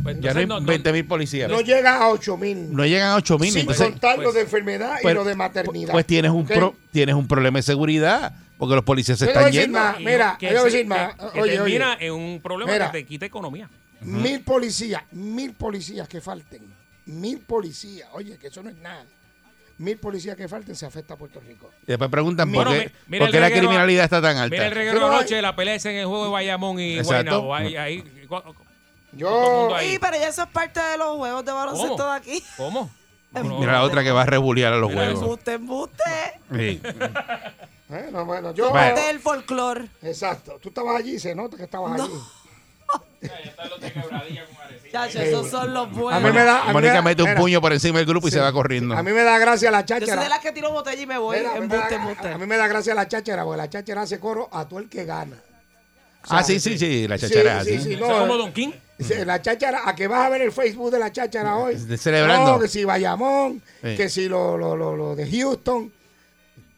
pues 0.03 0.19
ya 0.21 0.35
no 0.35 0.39
hay 0.41 0.45
no- 0.45 0.59
no- 0.59 0.67
20 0.67 0.93
mil 0.93 1.05
policías. 1.07 1.49
no 1.49 1.61
llega 1.61 1.97
a 1.97 2.09
8 2.09 2.37
mil. 2.37 2.71
No 2.75 2.85
llegan 2.85 3.09
a 3.09 3.15
8 3.15 3.39
mil. 3.39 3.49
sin 3.51 3.61
entonces, 3.61 3.87
contar 3.89 4.17
lo 4.17 4.23
pues, 4.25 4.35
de 4.35 4.41
enfermedad 4.41 4.97
y 4.99 5.01
pues, 5.01 5.15
lo 5.15 5.23
de 5.23 5.33
maternidad. 5.33 5.91
pues 5.91 6.05
tienes 6.05 6.29
un, 6.29 6.45
pro- 6.45 6.75
tienes 6.91 7.15
un 7.15 7.27
problema 7.27 7.57
de 7.57 7.63
seguridad 7.63 8.33
porque 8.57 8.75
los 8.75 8.83
policías 8.83 9.17
se 9.19 9.25
están 9.27 9.51
yendo. 9.51 9.79
más. 9.79 9.99
mira, 9.99 10.37
que 10.39 10.47
yo 10.47 10.51
voy 10.53 10.61
a 10.61 10.63
decir 10.65 10.85
más. 10.87 11.15
que- 11.15 11.31
que 11.33 11.41
Oye, 11.41 11.51
termina 11.57 11.93
oye. 11.95 12.05
en 12.07 12.13
un 12.13 12.41
problema 12.41 12.71
Mira. 12.71 12.91
que 12.91 12.99
te 12.99 13.05
quita 13.05 13.25
economía. 13.25 13.69
Mil 14.01 14.41
policías, 14.41 15.03
mil 15.11 15.53
policías 15.53 16.07
que 16.07 16.19
falten. 16.21 16.61
Mil 17.05 17.39
policías. 17.39 18.07
Oye, 18.13 18.37
que 18.37 18.47
eso 18.47 18.61
no 18.63 18.69
es 18.69 18.75
nada. 18.77 19.05
mil 19.77 19.97
policías 19.97 20.37
que 20.37 20.47
falten 20.47 20.75
se 20.75 20.85
afecta 20.85 21.15
a 21.15 21.17
Puerto 21.17 21.39
Rico. 21.45 21.69
Y 21.83 21.87
después 21.87 22.09
preguntan 22.09 22.51
por 22.51 22.65
Bueno, 22.65 22.79
qué, 22.79 22.87
mi- 22.87 22.93
mira 23.07 23.25
por 23.25 23.31
qué 23.31 23.39
la 23.39 23.47
reguero- 23.49 23.67
criminalidad 23.67 24.03
está 24.05 24.21
tan 24.21 24.35
Mira 24.49 24.57
el 24.57 24.63
alta. 24.63 24.75
reguero 24.75 25.07
anoche, 25.07 25.41
la 25.41 25.55
pelea 25.55 25.75
esa 25.75 25.89
en 25.91 25.97
el 25.97 26.05
juego 26.05 26.25
de 26.25 26.31
Bayamón 26.31 26.79
y 26.79 26.97
Exacto. 26.99 27.41
Guaynabo. 27.41 27.81
Ahí, 27.81 28.03
Yo. 29.13 29.69
Sí, 29.79 29.97
pero 29.99 30.17
ya 30.17 30.27
eso 30.29 30.43
es 30.43 30.49
parte 30.49 30.79
de 30.79 30.97
los 30.97 31.17
juegos 31.17 31.43
de 31.45 31.51
baloncesto 31.51 31.97
¿Cómo? 31.97 32.11
de 32.11 32.17
aquí. 32.17 32.43
¿Cómo? 32.57 32.91
Mira 33.59 33.73
la 33.73 33.83
otra 33.83 34.03
que 34.03 34.11
va 34.11 34.21
a 34.21 34.25
rebuliar 34.25 34.73
a 34.73 34.77
los 34.77 34.89
Mira 34.89 35.05
juegos. 35.05 35.21
Embuste, 35.23 35.53
embuste. 35.53 36.03
Sí. 36.55 36.81
bueno, 38.01 38.25
bueno, 38.25 38.53
yo, 38.53 38.69
Bueno. 38.71 38.95
Del 38.95 39.19
folclore. 39.19 39.87
exacto. 40.01 40.57
Tú 40.61 40.69
estabas 40.69 40.95
allí, 40.97 41.19
se 41.19 41.35
nota 41.35 41.57
que 41.57 41.63
estabas 41.63 41.99
allí. 41.99 42.11
Chacho, 44.91 45.19
esos 45.21 45.49
son 45.49 45.73
los 45.73 45.87
A 45.87 45.89
mí 45.89 45.97
buenos. 46.01 46.33
me 46.33 46.43
da, 46.43 46.57
a 46.61 46.61
mí 46.61 46.67
me 46.67 46.73
Mónica 46.73 46.93
da- 46.95 47.01
mete 47.01 47.23
un 47.23 47.29
mira, 47.29 47.41
puño 47.41 47.61
por 47.61 47.73
encima 47.73 47.97
del 47.97 48.05
grupo 48.07 48.27
y 48.27 48.31
Sí. 48.31 48.35
se 48.37 48.41
va 48.41 48.51
corriendo. 48.51 48.95
A 48.95 49.01
mí 49.01 49.11
me 49.11 49.23
da 49.23 49.39
gracia 49.39 49.71
la 49.71 49.81
Yo 49.83 49.95
soy 49.95 50.05
cháchara. 50.05 50.23
de 50.23 50.29
las 50.29 50.39
que 50.39 50.51
tiro 50.51 50.71
botella 50.71 51.01
y 51.01 51.05
me 51.07 51.17
voy. 51.17 51.37
Mira, 51.37 51.51
a, 51.51 51.53
mí 51.55 51.59
me 51.61 51.65
embuste, 51.75 51.95
da, 51.95 52.01
embuste. 52.01 52.27
a 52.27 52.37
mí 52.37 52.45
me 52.45 52.57
da 52.57 52.67
gracia 52.67 52.93
la 52.93 53.07
cháchara, 53.07 53.43
porque 53.43 53.57
la 53.57 53.69
cháchara 53.69 54.01
hace 54.03 54.19
coro 54.19 54.49
a 54.51 54.67
todo 54.67 54.79
el 54.79 54.89
que 54.89 55.05
gana. 55.05 55.37
O 56.23 56.27
sea, 56.27 56.37
ah, 56.39 56.43
sí, 56.43 56.59
sí, 56.59 56.77
sí, 56.77 57.07
la 57.07 57.17
sí, 57.17 57.27
chachara 57.27 57.61
es 57.61 57.67
sí, 57.67 57.73
así. 57.75 57.83
sí, 57.85 57.93
¿Eso 57.95 58.05
no, 58.07 58.13
es 58.13 58.19
como 58.19 58.37
Don 58.37 58.53
King? 58.53 58.71
Sí, 58.99 59.13
La 59.25 59.41
cháchara, 59.41 59.81
a 59.89 59.95
que 59.95 60.07
vas 60.07 60.25
a 60.25 60.29
ver 60.29 60.41
el 60.43 60.51
Facebook 60.51 60.91
de 60.91 60.99
la 60.99 61.11
cháchara 61.11 61.55
hoy. 61.55 61.75
Celebrando. 61.97 62.51
No, 62.53 62.59
que 62.59 62.67
si 62.67 62.85
Bayamón, 62.85 63.61
Sí. 63.81 63.95
que 63.97 64.07
si 64.09 64.29
lo, 64.29 64.57
lo, 64.57 64.75
lo, 64.77 64.95
lo 64.95 65.15
de 65.15 65.29
Houston. 65.29 65.91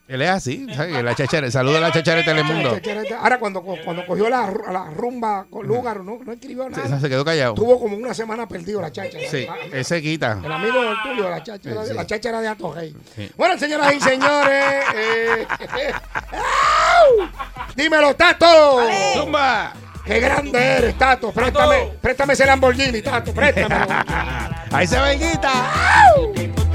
Él 0.08 0.22
es 0.22 0.30
así, 0.30 0.68
¿sabes? 0.76 1.04
La 1.04 1.16
chachara, 1.16 1.50
saluda 1.50 1.80
a 1.80 1.82
la 1.82 1.92
chachara 1.92 2.18
de 2.20 2.24
Telemundo. 2.26 2.78
Ahora, 3.20 3.40
cuando, 3.40 3.62
cuando 3.64 4.06
cogió 4.06 4.30
la, 4.30 4.52
la 4.72 4.86
rumba 4.92 5.48
con 5.50 5.66
lugar, 5.66 6.02
no, 6.02 6.20
no 6.24 6.32
escribió 6.32 6.70
nada. 6.70 7.00
se 7.00 7.10
quedó 7.10 7.26
callado. 7.26 7.56
Tuvo 7.56 7.80
como 7.80 7.98
una 7.98 8.14
semana 8.14 8.48
perdido 8.48 8.82
la 8.82 8.92
cháchara. 8.92 9.24
Sí, 9.32 9.48
Ah, 9.50 9.56
él 9.74 9.84
se 9.84 10.02
quita. 10.04 10.40
El 10.44 10.52
amigo 10.52 10.80
del 10.84 10.96
tuyo, 11.02 11.28
la 11.28 11.42
cháchara, 11.42 11.86
Sí, 11.86 11.94
la 11.94 12.06
cháchara 12.06 12.40
de 12.42 12.48
Atojei. 12.50 12.96
Sí. 13.16 13.32
Bueno, 13.36 13.58
señoras 13.58 13.94
y 13.96 14.00
señores. 14.00 14.84
eh, 14.96 15.48
¡au! 16.32 17.28
Dímelo, 17.76 18.16
Tato. 18.16 18.80
¡Zumba! 19.16 19.74
Qué 20.06 20.20
grande 20.20 20.60
eres, 20.60 20.96
Tato. 21.00 21.32
Préstame, 21.32 21.94
préstame 22.00 22.34
ese 22.34 22.46
Lamborghini, 22.46 23.02
Tato. 23.02 23.34
Préstamelo. 23.34 23.88
Ahí 24.72 24.86
se 24.86 25.00
va 25.00 25.12
el 25.14 25.20
guita. 25.20 25.72
te 26.36 26.75